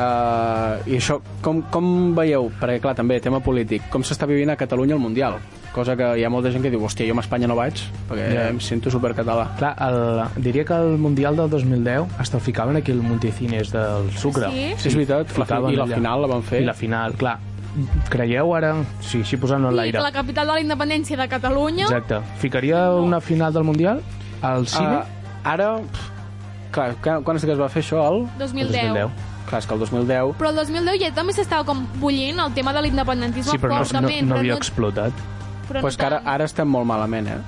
[0.00, 2.46] Uh, I això, com, com veieu?
[2.60, 3.84] Perquè, clar, també, tema polític.
[3.92, 5.36] Com s'està vivint a Catalunya el Mundial?
[5.74, 8.30] Cosa que hi ha molta gent que diu, hòstia, jo a Espanya no vaig, perquè
[8.32, 8.46] Ja.
[8.48, 9.44] em sento supercatalà.
[9.58, 14.10] Clar, el, diria que el Mundial del 2010 hasta el ficaven aquí el Multicines del
[14.16, 14.48] Sucre.
[14.50, 14.64] Sí?
[14.78, 15.94] Sí, és veritat, la, ficaven i la allà.
[16.00, 16.62] final la van fer.
[16.62, 17.38] I la final, clar.
[18.10, 21.84] Creieu ara, sí, així posant-ho en l'aire, la capital de la independència de Catalunya...
[21.84, 24.00] exacte, ficaria una final del Mundial
[24.42, 24.96] al cine?
[25.00, 25.04] Uh,
[25.44, 25.68] ara,
[26.72, 28.00] clar, quan, quan és que es va fer això?
[28.10, 28.24] El?
[28.38, 28.70] 2010.
[28.94, 29.10] 2010.
[29.50, 32.72] Clar, és que el 2010 Però el 2010 ja també s'estava com bullint el tema
[32.72, 35.12] de l'independentisme Sí, però no, no, no però havia explotat.
[35.68, 36.28] però pues que ara, tant.
[36.34, 37.40] ara estem molt malament, eh?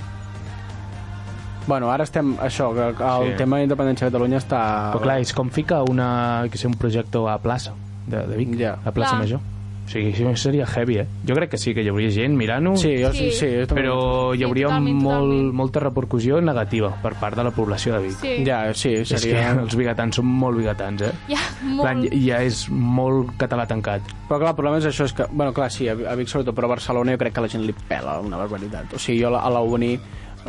[1.66, 2.34] Bueno, ara estem...
[2.42, 3.36] Això, que el Sí.
[3.38, 4.62] tema d'independència de Catalunya està...
[4.92, 7.72] Però clar, és com fica una, que sé, un projecte a plaça
[8.06, 8.78] de, de Vic, Ja.
[8.84, 9.20] a plaça Clar.
[9.22, 9.40] Major.
[9.84, 11.06] O sigui, això seria heavy, eh?
[11.28, 13.38] Jo crec que sí, que hi hauria gent mirant-ho, Sí, jo, sí, Sí.
[13.38, 15.52] sí, jo també- però hi Sí, hauria totalment, molt, totalment.
[15.54, 18.12] molta repercussió negativa per part de la població de Vic.
[18.20, 19.50] Sí, Ja, sí, És que seria...
[19.52, 21.12] els bigatans són molt bigatans, eh?
[21.28, 21.82] ja, molt.
[21.82, 24.00] Plan, ja és molt català tancat.
[24.28, 25.26] Però clar, el problema és això, és que...
[25.30, 27.64] Bueno, clar, sí, a a Vic sobretot, però a Barcelona jo crec que la gent
[27.66, 28.94] li pela una barbaritat.
[28.94, 29.98] O sigui, jo a la uni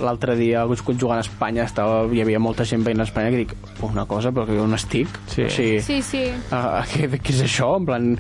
[0.02, 0.64] l'altre dia
[0.98, 4.32] jugant a Espanya estava, hi havia molta gent veient a Espanya que dic, una cosa,
[4.32, 5.08] però que on estic?
[5.28, 5.44] Sí.
[5.44, 6.24] O sigui, Sí, sí.
[6.52, 7.76] uh, què, què és això?
[7.78, 8.18] En plan,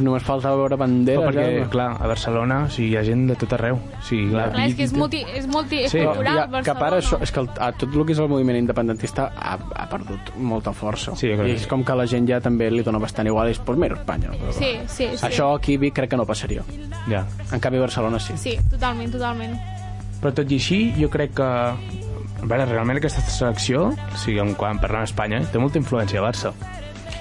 [0.00, 1.20] només falta veure banderes.
[1.20, 1.68] Però perquè, eh?
[1.70, 3.76] clar, a Barcelona o sigui, hi ha gent de tot arreu.
[3.76, 6.76] O sigui, clar, Clar, és que és, multi, és Sí, multicultural, Però, ja, que a
[6.78, 7.24] part això, Barcelona.
[7.24, 10.72] és que el, a tot el que és el moviment independentista ha, ha perdut molta
[10.72, 11.16] força.
[11.16, 13.58] Sí, I que és com que la gent ja també li dona bastant igual, és
[13.58, 14.30] pues mira, Espanya.
[14.32, 15.26] Però, Sí, sí, sí.
[15.26, 16.64] Això aquí Vic crec que no passaria.
[17.08, 17.26] Ja.
[17.52, 18.36] En canvi, a Barcelona sí.
[18.36, 19.58] Sí, totalment, totalment.
[20.20, 21.42] Però tot i així, jo crec que...
[22.40, 26.52] A veure, realment aquesta selecció, o sigui, quan parlem d'Espanya, té molta influència a Barça.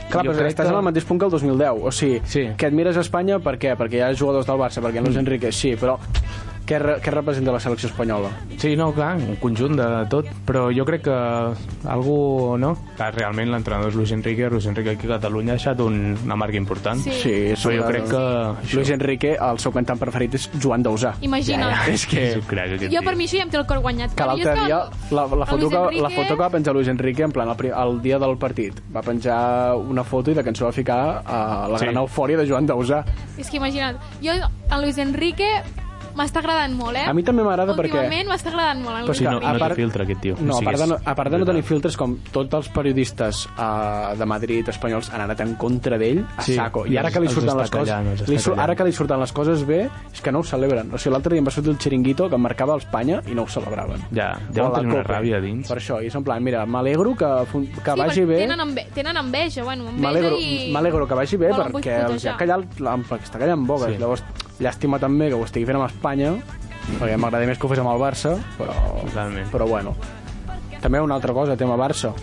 [0.09, 1.83] Clar, però estàs que- en el mateix punt que el 2010.
[1.83, 2.47] O sigui, Sí.
[2.57, 3.75] que admires Espanya per què?
[3.77, 5.97] Perquè hi ha jugadors del Barça, perquè en Luis Enrique sí, però
[6.69, 8.29] què, re, què representa la selecció espanyola?
[8.61, 11.17] Sí, no, clar, un conjunt de tot, però jo crec que
[11.89, 12.73] algú, no?
[12.97, 16.35] Clar, realment l'entrenador és Luis Enrique, Luis Enrique aquí a Catalunya ha deixat un, una
[16.39, 17.01] marca important.
[17.03, 17.11] Sí.
[17.19, 18.21] Sí, Però jo crec que...
[18.63, 21.15] Això, Luis Enrique, el seu cantant preferit és Joan Dausà.
[21.25, 21.73] Imagina't.
[21.73, 22.25] ja, És que...
[22.35, 24.13] és crac, aquest Jo per mi això ja em té el cor guanyat.
[24.17, 24.79] Que l'altre dia,
[25.15, 27.71] la, la, foto que, Enrique- la foto que va penjar Luis Enrique, en plan, el,
[27.73, 31.79] el dia del partit, va penjar una foto i la cançó va ficar a la
[31.79, 31.85] Sí.
[31.85, 33.03] gran eufòria de Joan Dausà.
[33.37, 35.47] És que imagina't, jo, el Luis Enrique
[36.17, 37.05] m'està agradant molt, eh?
[37.09, 37.93] A mi també m'agrada perquè...
[37.99, 40.35] Últimament m'està agradant molt, el Però sí, no, no part- té filtre, aquest tio.
[40.39, 42.69] No, O a part, de no, a part de no tenir filtres, com tots els
[42.73, 46.85] periodistes uh, de Madrid espanyols han anat en contra d'ell a Sí, saco.
[46.87, 47.89] i ara que li els surten les coses...
[47.93, 49.81] callant, Li sur, ara que li surten les coses bé,
[50.13, 50.93] és que no ho celebren.
[50.93, 53.43] O sigui, l'altre dia em va sortir el xiringuito que em marcava l'Espanya i no
[53.43, 54.03] ho celebraven.
[54.15, 55.13] Ja, deuen la tenir una Copa.
[55.19, 55.67] ràbia dins.
[55.69, 58.41] Per això, i és en plan, mira, m'alegro que, fun- que sí, vagi bé...
[58.45, 60.71] Tenen, enve tenen enveja, bueno, enveja i...
[60.73, 62.65] m'alegro que vagi bé perquè els ha callat,
[63.19, 63.93] està callant bogues.
[63.95, 63.99] Sí.
[64.01, 64.23] Llavors,
[64.59, 66.33] llàstima també que ho estigui fent amb Espanya,
[66.99, 69.47] perquè m'agradaria més que ho fes amb el Barça, però, Totalment.
[69.53, 69.95] però bueno.
[70.81, 72.13] També una altra cosa, tema Barça.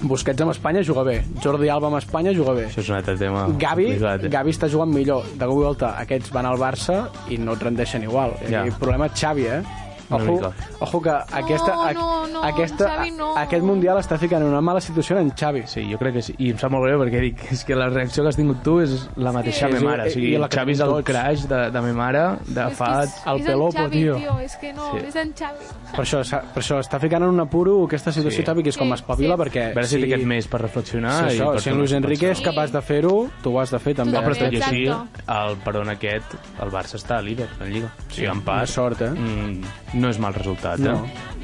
[0.00, 1.16] Busquets amb Espanya juga bé.
[1.42, 2.68] Jordi Alba amb Espanya juga bé.
[2.68, 4.28] Això és un altre tema Gavi, complicat?
[4.30, 5.24] Gavi està jugant millor.
[5.34, 8.36] De cop i volta, aquests van al Barça i no et rendeixen igual.
[8.46, 8.62] Ja.
[8.62, 9.62] I el problema és Xavi, eh?
[10.10, 10.50] Una Ojo, mica.
[10.80, 13.36] ojo que aquesta, No, a- no, no, aquesta, Xavi, no.
[13.36, 15.64] a- aquest Mundial està ficant en una mala situació en Xavi.
[15.66, 16.34] Sí, jo crec que sí.
[16.38, 18.80] I em sap molt greu perquè dic, és que la reacció que has tingut tu
[18.80, 20.06] és la mateixa Sí, sí, sí, me mare.
[20.08, 21.04] O sigui, i la Xavi és el tots.
[21.04, 23.02] crash de, de me mare, de És fa...
[23.04, 24.16] és, el és Pelopo, en Xavi, tio.
[24.16, 24.38] tio.
[24.40, 25.06] És que no, Sí.
[25.08, 25.64] és en Xavi.
[25.92, 28.46] Per això, per això està ficant en un apuro aquesta situació Sí.
[28.46, 29.42] Xavi, que és com Sí, espavila, sí.
[29.42, 29.64] perquè...
[29.70, 31.30] A veure si té aquest mes per reflexionar.
[31.30, 33.70] Sí, i això, per si en Luis Enrique és capaç de fer-ho, tu ho has
[33.70, 34.12] de fer també.
[34.12, 37.92] No, però tot i així, el peron aquest, el Barça està líder en Lliga.
[38.08, 39.10] O sigui, en part, sort, eh?
[39.10, 39.60] mm,
[39.98, 41.02] no és mal resultat, No.
[41.04, 41.34] eh?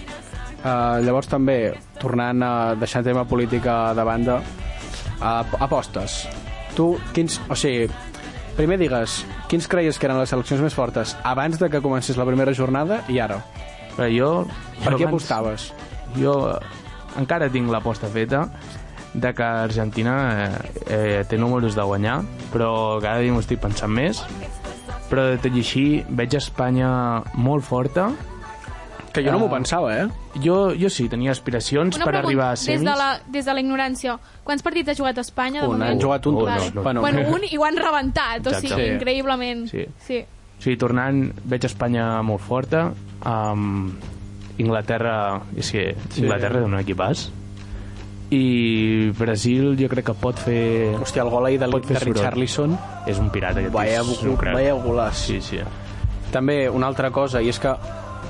[0.64, 4.38] Uh, llavors també, tornant a deixar el tema política de banda,
[5.20, 6.22] uh, apostes.
[6.74, 7.36] Tu, quins...
[7.52, 7.90] O sigui,
[8.56, 9.18] primer digues,
[9.50, 13.02] quins creies que eren les seleccions més fortes abans de que comencés la primera jornada
[13.12, 13.42] i ara?
[13.94, 14.30] Però jo...
[14.80, 15.68] Per jo què abans- apostaves?
[16.16, 16.58] Jo eh,
[17.20, 18.46] encara tinc l'aposta feta
[19.14, 20.48] de que Argentina eh,
[20.88, 22.22] eh, té números de guanyar,
[22.54, 24.24] però cada dia m'ho estic pensant més.
[25.10, 26.88] Però de tot i així veig Espanya
[27.36, 28.08] molt forta.
[29.14, 29.54] Que jo no m'ho Ah.
[29.56, 30.08] pensava, eh?
[30.42, 32.80] Jo, jo sí, tenia aspiracions Una per pregunta, arribar a des semis.
[32.82, 35.90] de, la, des de la ignorància, quants partits ha jugat Espanya de Un, moment?
[35.92, 36.82] han jugat un Oh, no, no.
[36.82, 38.90] Bueno, Bueno, un i ho han rebentat, o sigui, Sí.
[38.98, 39.68] increïblement.
[39.70, 39.86] Sí.
[40.04, 40.18] sí.
[40.58, 42.92] O sigui, tornant, veig Espanya molt forta.
[43.24, 43.92] Um,
[44.58, 46.22] Inglaterra, és que Sí.
[46.22, 47.30] Inglaterra és un equipàs.
[48.30, 50.94] I Brasil jo crec que pot fer...
[50.98, 51.98] Hòstia, el gol ahir de, de.
[52.00, 55.14] Richarlison, És un pirata aquest vaya, és vaya golaç.
[55.14, 55.58] Sí, sí.
[56.32, 57.74] També una altra cosa, i és que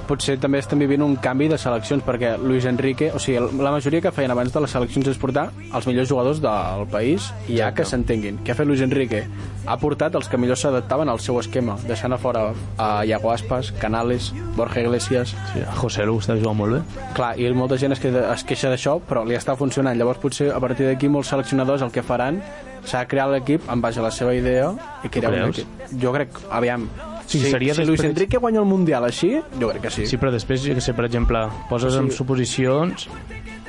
[0.08, 4.02] potser també estem vivint un canvi de seleccions, perquè Luis Enrique, o sigui, la majoria
[4.04, 7.70] que feien abans de les seleccions és portar els millors jugadors del país i ja
[7.74, 8.40] que s'entenguin.
[8.44, 9.24] Què ha fet Luis Enrique?
[9.66, 12.46] Ha portat els que millor s'adaptaven al seu esquema, deixant a fora
[12.78, 15.34] a Iago Aspas, Canales, Borja Iglesias...
[15.52, 15.64] sí.
[15.80, 16.82] José Lu està jugant molt bé.
[17.16, 19.96] Clar, i molta gent es, queda, es queixa d'això, però li està funcionant.
[19.98, 22.40] Llavors potser a partir d'aquí molts seleccionadors el que faran
[22.84, 24.70] serà crear l'equip en base a la seva idea
[25.04, 25.84] i crear un equip.
[26.00, 26.88] Jo crec, aviam,
[27.26, 30.06] Sí, si, seria si Luis després- Enrique guanya el Mundial així, jo crec que sí.
[30.06, 31.98] Sí, però després, jo que sé, per exemple, poses Sí.
[31.98, 33.08] en suposicions...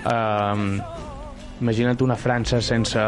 [0.06, 0.80] Um,
[1.62, 3.00] imagina't una França sense,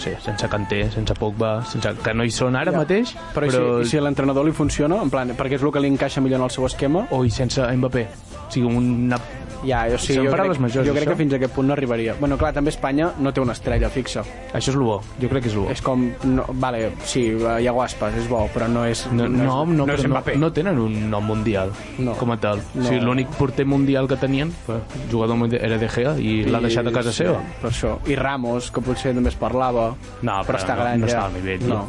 [0.00, 2.78] sé, sense Kanté, sense Pogba, sense, que no hi són ara Ja.
[2.78, 3.80] mateix, Però, però...
[3.80, 6.40] I si, si l'entrenador li funciona, en plan, perquè és el que li encaixa millor
[6.40, 8.06] en el seu esquema, o i sense Mbappé.
[8.48, 9.18] O sigui, una...
[9.66, 11.10] ja, o sigui, jo, crec, majors, jo crec això.
[11.10, 12.14] que fins a aquest punt no arribaria.
[12.20, 14.22] Bueno, clar, també Espanya no té una estrella fixa.
[14.52, 15.70] Això és el bo, jo crec que és el bo.
[15.70, 19.28] És com, no, vale, sí, hi ha Aspas, és bo, però no és, No, no,
[19.28, 22.14] no, és, no, és però no, no tenen un nom mundial No.
[22.16, 22.62] com a tal.
[22.74, 22.82] No.
[22.84, 26.86] O sigui, L'únic porter mundial que tenien, pues, jugador era De Gea i l'ha deixat
[26.86, 27.40] a casa sí, seva.
[27.60, 27.98] Per això.
[28.06, 31.12] I Ramos, que potser també es parlava, No, però, però està no- gran no ja.
[31.18, 31.86] està al nivell, No.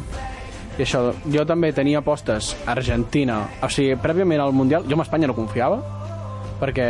[0.78, 3.38] I això, jo també tenia apostes a Argentina.
[3.62, 5.78] O sigui, prèviament al Mundial, jo amb Espanya no confiava,
[6.60, 6.86] perquè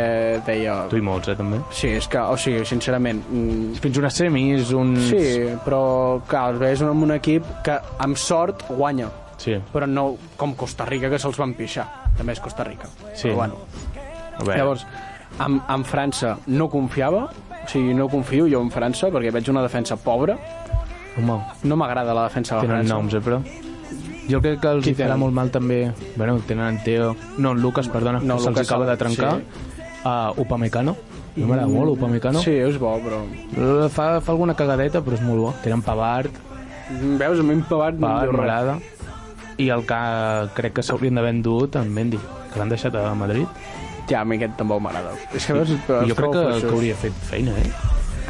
[0.47, 0.75] deia...
[0.91, 1.59] Tu i molts, eh, també.
[1.75, 3.21] Sí, és que, o sigui, sincerament...
[3.29, 4.95] mm, Fins una semis, un...
[5.09, 5.21] Sí,
[5.65, 5.81] però,
[6.27, 9.09] clar, els veus amb un equip que, amb sort, guanya.
[9.37, 9.57] Sí.
[9.73, 10.07] Però no
[10.37, 11.85] com Costa Rica, que se'ls van pixar.
[12.17, 12.89] També és Costa Rica.
[13.13, 13.27] Sí.
[13.29, 13.59] Però, bueno.
[14.37, 14.85] A veure, Llavors,
[15.41, 19.61] amb, amb França no confiava, o sigui, no confio jo en França, perquè veig una
[19.65, 20.37] defensa pobra.
[21.17, 22.93] home, No m'agrada la defensa de tenen França.
[22.93, 23.41] noms, eh, però...
[24.27, 25.91] Jo crec que els farà molt mal també...
[26.17, 27.13] Bueno, tenen en Teo...
[27.37, 29.37] No, en Lucas, perdona, No, que se'ls acaba de trencar.
[29.39, 29.63] sí.
[30.07, 30.95] Uh, Upamecano.
[31.37, 32.39] No m'agrada molt, Upamecano.
[32.41, 33.21] Sí, és bo, però...
[33.93, 35.53] Fa, fa alguna cagadeta, però és molt bo.
[35.63, 36.31] Tenen Pavard,
[37.19, 38.39] Veus, a mi Pavard no em Pavard diu res.
[38.39, 38.77] m'agrada.
[39.57, 39.97] I el que
[40.55, 42.19] crec que s'haurien d'haver endut, en Mendy,
[42.53, 43.47] que l'han deixat a Madrid.
[44.07, 45.11] Ja, a mi aquest tampoc m'agrada.
[45.35, 47.71] És que veus, però jo crec que, que hauria fet feina, eh?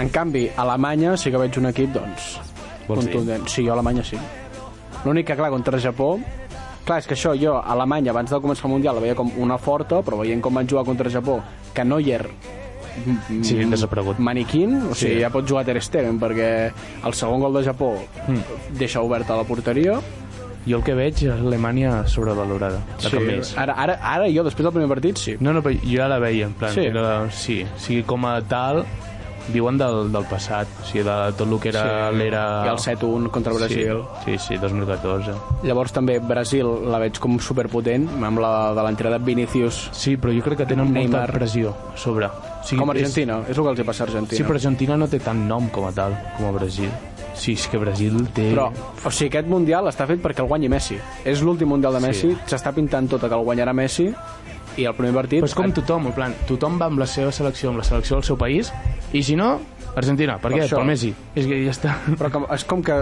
[0.01, 2.39] En canvi, a Alemanya sí que veig un equip, doncs,
[2.87, 3.11] Vols dir?
[3.13, 3.45] contundent.
[3.51, 4.17] Sí, jo a Alemanya sí.
[5.07, 6.17] L'únic que, clar, contra Japó...
[6.87, 9.27] Clar, és que això, jo, a Alemanya, abans de començar el Mundial, la veia com
[9.43, 11.41] una forta, però veient com van jugar contra Japó,
[11.75, 12.29] que Neuer
[13.43, 14.17] Sí, desaparegut.
[14.19, 15.19] maniquín, o sigui, Sí.
[15.21, 16.71] ja pot jugar Ter Stegen, perquè
[17.05, 17.91] el segon gol de Japó
[18.27, 18.77] Mm.
[18.79, 19.99] deixa oberta la porteria.
[20.65, 23.53] Jo el que veig és Alemanya sobrevalorada, cap més.
[23.57, 25.35] Ara, ara, ara jo, després del primer partit, sí.
[25.39, 26.81] No, no, però jo ja la veia, en plan, Sí.
[26.81, 26.87] sí.
[26.87, 28.85] era, sí, o sigui, com a tal,
[29.53, 32.17] diuen del, del passat, o sigui, de tot el que era Sí.
[32.17, 32.43] l'era...
[32.65, 33.93] I el 7-1 contra Brasil.
[34.25, 35.31] Sí, sí, sí, 2014.
[35.63, 40.33] Llavors també Brasil la veig com superpotent, amb la de l'entrada de Vinicius Sí, però
[40.35, 41.21] jo crec que tenen Neymar.
[41.27, 42.25] molta pressió a sobre.
[42.27, 44.37] O sigui, com és- Argentina, és, el que els hi passa a Argentina.
[44.37, 46.89] Sí, però Argentina no té tant nom com a tal, com a Brasil.
[47.37, 48.49] Sí, és que Brasil té...
[48.55, 48.71] Però,
[49.05, 50.97] o sigui, aquest Mundial està fet perquè el guanyi Messi.
[51.23, 52.37] És l'últim Mundial de Messi, Sí.
[52.47, 54.07] s'està pintant tot que el guanyarà Messi,
[54.77, 55.41] i el primer partit...
[55.41, 58.19] Però és com tothom, en plan, tothom va amb la seva selecció, amb la selecció
[58.19, 58.71] del seu país,
[59.13, 59.55] i si no,
[59.97, 60.37] Argentina.
[60.37, 60.65] Per, Per què?
[60.67, 60.77] això.
[60.77, 61.09] Per Messi.
[61.35, 61.95] És que ja està.
[62.19, 62.97] Però com, és com que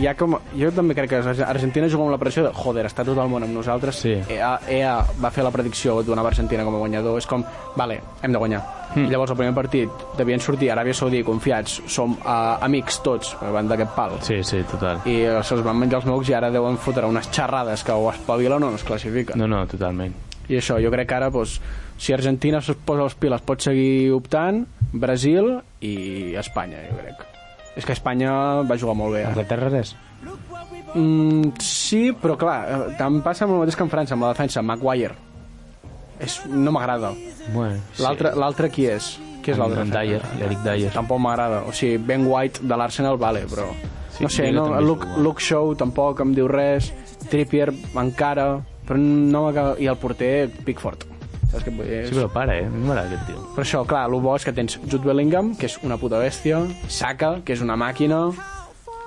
[0.00, 0.36] hi ha com...
[0.58, 3.46] Jo també crec que Argentina juga amb la pressió de joder, està tot el món
[3.46, 4.02] amb nosaltres.
[4.02, 4.16] Sí.
[4.34, 7.18] EA, EA va fer la predicció donava Argentina com a guanyador.
[7.20, 7.44] És com,
[7.78, 8.62] vale, hem de guanyar.
[8.90, 9.04] Mm.
[9.04, 13.70] I llavors el primer partit devien sortir Aràbia Saudí confiats, som uh, amics tots, van
[13.70, 14.16] d'aquest pal.
[14.26, 15.04] Sí, sí, total.
[15.06, 18.10] I eh, se'ls van menjar els mocs i ara deuen fotre unes xerrades que o
[18.10, 19.38] espavila o no es classifiquen.
[19.38, 20.29] No, no, totalment.
[20.50, 21.60] I això, jo crec que ara, doncs,
[22.00, 27.26] si Argentina es posa les piles, pot seguir optant, Brasil i Espanya, jo crec.
[27.78, 28.32] És que Espanya
[28.66, 29.22] va jugar molt bé.
[29.22, 29.30] Eh?
[29.30, 29.94] Anglaterra res.
[30.94, 34.32] Mm, sí, però clar, eh, també passa amb el mateix que en França, amb la
[34.34, 35.14] defensa, Maguire.
[36.20, 37.14] És, no m'agrada.
[37.54, 39.14] Bueno, L'altre l'altre qui és?
[39.40, 39.86] Qui és l'altre?
[39.88, 40.90] Dyer, l'Eric Dyer.
[40.92, 41.62] Tampoc m'agrada.
[41.70, 43.70] O sigui, Ben White de l'Arsenal, vale, però...
[44.10, 45.06] Sí, no sé, no, Luke.
[45.16, 46.90] Luke Shaw tampoc em diu res.
[47.30, 48.50] Trippier encara,
[48.90, 49.76] però no m'acaba...
[49.78, 51.06] I el porter, Pickford.
[51.50, 52.00] Saps què et vull dir?
[52.08, 52.66] Sí, però para, eh?
[52.66, 53.42] A mi m'agrada aquest tio.
[53.54, 56.64] Per això, clar, el bo és que tens Jude Bellingham, que és una puta bèstia,
[56.90, 58.26] Saka, que és una màquina...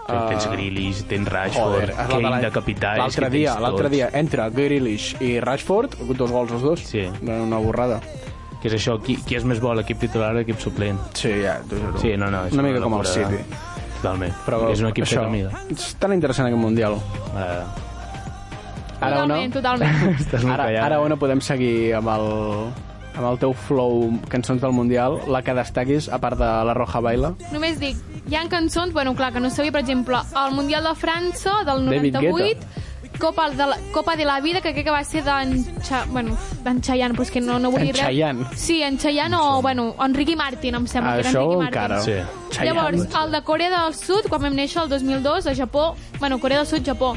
[0.03, 2.89] Uh, tens Grealish, tens Rashford, Joder, de Kane de capità.
[2.99, 6.83] L'altre que dia, l'altre dia, entre Grealish i Rashford, dos gols els dos.
[6.89, 7.05] Sí.
[7.23, 8.01] Una borrada.
[8.59, 10.99] Que és això, qui, qui és més bo, l'equip titular o l'equip suplent?
[11.19, 11.99] Sí, ja, t'ho juro.
[12.03, 12.43] Sí, no, no.
[12.47, 13.07] és Una mica com el.
[13.07, 13.39] City.
[14.01, 14.35] Totalment.
[14.43, 15.63] Però és un equip això, fet a mida.
[15.71, 16.99] És tan interessant aquest Mundial.
[17.31, 17.91] Uh,
[19.03, 19.35] Ara o no?
[19.35, 20.19] Totalment, totalment.
[20.23, 20.83] estàs Ara, callat.
[20.87, 22.27] ara on podem seguir amb el,
[23.15, 26.99] amb el teu flow cançons del Mundial, la que destaquis, a part de la Roja
[27.03, 27.33] Baila.
[27.51, 27.97] Només dic,
[28.29, 31.85] hi ha cançons, bueno, clar, que no sabia, per exemple, el Mundial de França del
[31.89, 32.67] David 98,
[33.19, 35.51] Copa de la, Copa de la Vida, que crec que va ser d'en
[35.85, 36.33] Cha, bueno,
[36.65, 38.45] d'en Chayanne, però és que no, no volia En Chayanne.
[38.57, 41.59] Sí, en Chayanne o, bueno, en Ricky Martin, em sembla Ah, que era això en
[41.59, 41.95] Ricky encara.
[41.99, 42.15] Martin.
[42.15, 42.55] Sí.
[42.57, 42.79] Chayanne.
[42.79, 45.85] Llavors, el de Corea del Sud, quan vam néixer el 2002, a Japó,
[46.19, 47.13] bueno, Corea del Sud, Japó,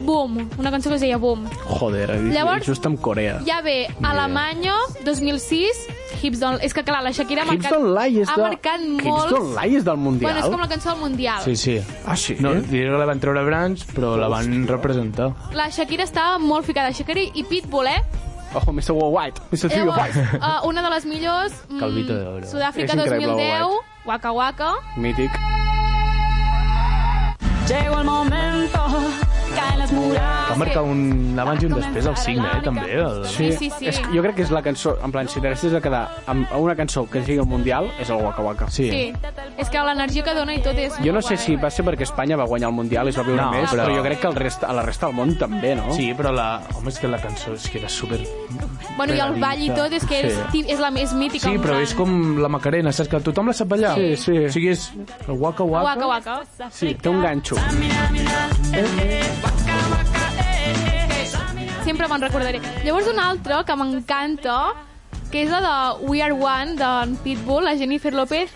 [0.00, 1.44] Boom, una cançó que es deia Boom.
[1.66, 3.40] Joder, Llavors- just amb Corea.
[3.46, 4.74] Ja ve Alemanya,
[5.04, 5.86] 2006,
[6.22, 6.62] Hips Don't...
[6.64, 8.42] És que clar, la Shakira ha Hips marcat, Don't Lie ha de...
[8.42, 9.30] marcat Hips molt...
[9.30, 10.32] Don't Lie és del Mundial?
[10.32, 11.42] Bueno, és com la cançó del Mundial.
[11.44, 11.76] Sí, sí.
[12.06, 12.36] Ah, sí?
[12.40, 15.30] No, diré que la van treure Brands, però la van representar.
[15.52, 16.90] La Shakira estava molt ficada.
[16.96, 18.00] Shakira i Pitbull, eh?
[18.54, 18.92] Ojo, Mr.
[18.96, 19.40] Worldwide.
[19.52, 19.68] Mr.
[19.70, 20.38] Llavors, White.
[20.40, 21.52] uh, una de les millors...
[21.68, 22.46] mm, Calvito de oro.
[22.50, 24.72] Sud-àfrica És increïble, 2010, Waka Waka.
[24.96, 25.30] Mític.
[27.68, 28.80] Llegó el momento.
[29.50, 32.86] Va marcar un abans i un després al signe, eh, també.
[33.00, 33.24] El...
[33.30, 33.86] Sí, sí, sí.
[33.90, 36.46] És, que jo crec que és la cançó, en plan, si t'haguessis de quedar amb
[36.58, 38.68] una cançó que sigui al Mundial, és el Waka Waka.
[38.70, 38.88] Sí.
[38.90, 39.02] Sí.
[39.60, 40.94] És que l'energia que dona i tot és...
[41.04, 43.24] Jo no sé si va ser perquè Espanya va guanyar el Mundial i es va
[43.26, 43.84] viure No, més, però...
[43.86, 45.90] però- jo crec que el resta, a la resta del món també, no?
[45.96, 46.48] Sí, però la...
[46.76, 48.20] Home, és que la cançó és que era super...
[48.96, 50.64] Bueno, i el ball i tot és que és, Sí.
[50.68, 51.48] és la més mítica.
[51.48, 53.94] Sí, però és com la Macarena, saps que tothom la sap ballar?
[53.96, 54.38] Sí, sí.
[54.46, 54.90] O sigui, és
[55.28, 56.06] el waka waka.
[56.08, 56.68] Waka Waka.
[56.74, 57.56] Sí, té un ganxo.
[61.84, 62.60] Sempre me'n recordaré.
[62.84, 64.58] Llavors un altre que m'encanta,
[65.32, 68.52] que és la de We Are One, d'en Pitbull, la Jennifer López,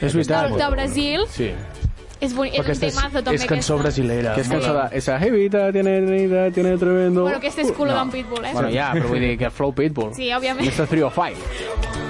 [0.00, 0.54] És de, veritat.
[0.60, 1.26] de Brasil.
[1.34, 1.50] Sí.
[2.20, 3.34] És, boni, és un aquesta és, temazo, també.
[3.38, 3.82] és cançó aquesta.
[3.82, 4.34] brasilera.
[4.34, 4.84] Que és cançó de...
[4.98, 7.22] Esa jevita tiene, tiene, tiene tremendo...
[7.22, 8.52] Bueno, aquest és culo d'en Pitbull, eh?
[8.52, 10.14] Bueno, ja, però vull dir que Flow Pitbull.
[10.18, 10.66] Sí, òbviament.
[10.66, 10.86] Mr.
[10.90, 12.07] 305.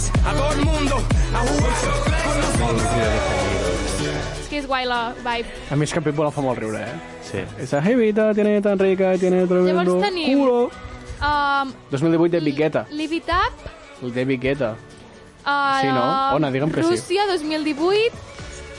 [0.00, 0.96] Invitamos a todo el mundo
[1.34, 1.72] a jugar
[2.24, 2.82] con nosotros.
[4.40, 5.46] És que és guai la vibe.
[5.70, 6.94] A mi és que Pitbull em fa molt riure, eh?
[7.22, 7.42] Sí.
[7.62, 10.70] Esa jevita tiene tan rica, tiene tremendo Llavors tenim- culo.
[11.20, 12.86] Um, 2018 de Guetta.
[12.90, 13.70] Live It Up,
[14.02, 14.70] El de Guetta.
[14.72, 16.34] uh, Sí, no?
[16.36, 16.88] Ona, digue'm que sí.
[16.90, 18.12] Rússia 2018,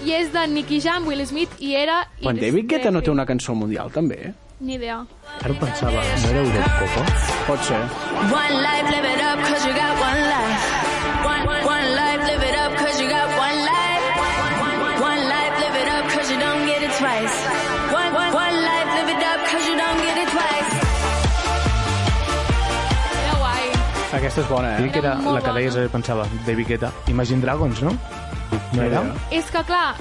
[0.05, 2.07] i és de Nicky Jam, Will Smith, i era...
[2.21, 4.33] Quan David Guetta no té una cançó mundial, també?
[4.59, 5.05] Ni idea.
[5.41, 7.05] Ara ho pensava, no era Eurocopa?
[7.47, 7.81] Pot ser.
[8.33, 10.80] One life, live it up, cause you got one life.
[24.11, 24.91] Aquesta és bona, eh?
[24.91, 25.85] que era la que deies, bona.
[25.85, 26.91] eh, pensava, David Guetta.
[27.07, 27.93] Imagine Dragons, no?
[28.73, 29.03] No era?
[29.31, 29.95] És que, clar,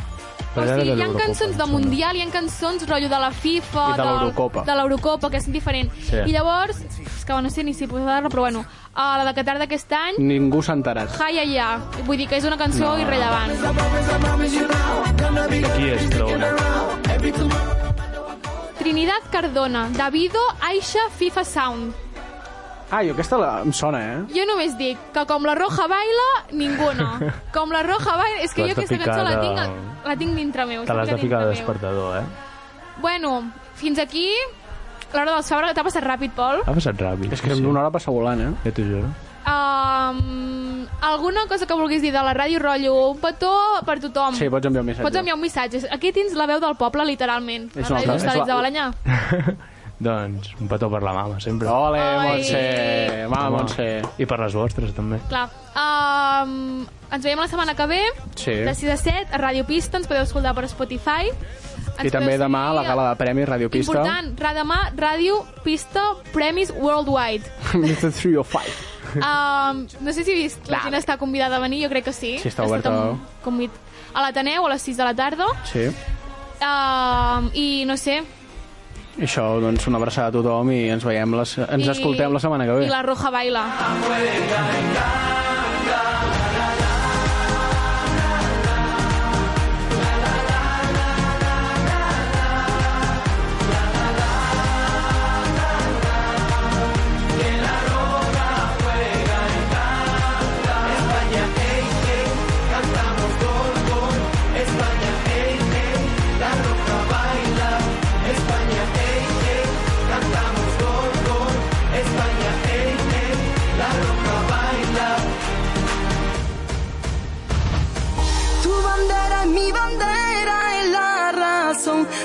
[0.57, 1.67] o sigui, de hi ha cançons de.
[1.71, 4.65] Mundial, hi ha cançons rotllo de la FIFA, I de l'Eurocopa.
[4.67, 5.95] de l'Eurocopa, que són diferents.
[6.09, 6.19] Sí.
[6.27, 9.59] I llavors, és que no sé ni si posar-la, però bueno, uh, la de Qatar
[9.63, 11.15] d'aquest any, Ningú s'ha enterat.
[11.17, 11.71] Jaya Ja.
[12.07, 13.55] Vull dir que és una cançó irrellevant.
[15.77, 16.51] Qui és, però una?
[18.79, 21.95] Trinidad Cardona, Davido, Aisha, FIFA Sound.
[22.91, 23.51] Ah, jo aquesta la...
[23.62, 24.20] em sona, eh?
[24.34, 27.11] Jo només dic que com la Roja baila, ningú no.
[27.55, 28.41] Com la Roja baila...
[28.43, 30.84] És que jo aquesta cançó la tinc, de- la tinc dintre meu.
[30.88, 32.24] Te l'has de ficar de despertador, eh?
[33.01, 33.36] Bueno,
[33.78, 34.28] fins aquí
[35.14, 35.72] l'hora dels Fabra.
[35.74, 36.61] T'ha passat ràpid, Pol?
[36.66, 37.32] Ha passat ràpid.
[37.32, 38.53] És que en una hora passa volant, eh?
[38.66, 39.09] Ja t'ho juro.
[39.51, 42.95] Um, alguna cosa que vulguis dir de la ràdio rotllo?
[43.14, 43.51] Un petó
[43.86, 44.34] per tothom.
[44.36, 45.07] Sí, pots enviar un missatge.
[45.07, 45.80] Pots enviar un missatge.
[45.91, 47.70] Aquí tens la veu del poble, literalment.
[47.74, 48.91] És la una ràdio de Balanyà.
[50.01, 51.69] doncs, un petó per la mama, sempre.
[51.69, 52.29] Ole, Ai.
[52.29, 53.27] Montse!
[53.29, 53.57] Mama, Home.
[53.59, 53.89] Montse!
[54.19, 55.19] I per les vostres, també.
[55.29, 55.47] Clar.
[55.77, 58.01] Um, ens veiem la setmana que ve,
[58.35, 58.55] Sí.
[58.65, 59.99] de 6 a 7, a Ràdio Pista.
[60.01, 61.29] Ens podeu escoltar per Spotify.
[61.99, 63.93] Ens I també demà a la gala de Premis Radio Pista.
[63.93, 66.01] Important, ra- demà Ràdio Pista
[66.33, 67.45] Premis Worldwide.
[67.75, 68.09] Mr.
[68.11, 68.89] 305.
[69.21, 72.13] Um, no sé si he vist, la gent està convidada a venir, jo crec que
[72.15, 72.39] sí.
[72.39, 72.91] Sí, està oberta.
[72.91, 73.71] un Convid...
[74.15, 75.47] A l'Ateneu, a les 6 de la tarda.
[75.71, 75.85] Sí.
[76.61, 78.23] Uh, I no sé,
[79.21, 82.41] I això, doncs, una abraçada a tothom i ens veiem, les, ens I- escoltem la
[82.41, 82.87] setmana que ve.
[82.87, 83.66] i la Roja baila.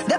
[0.08, 0.15] that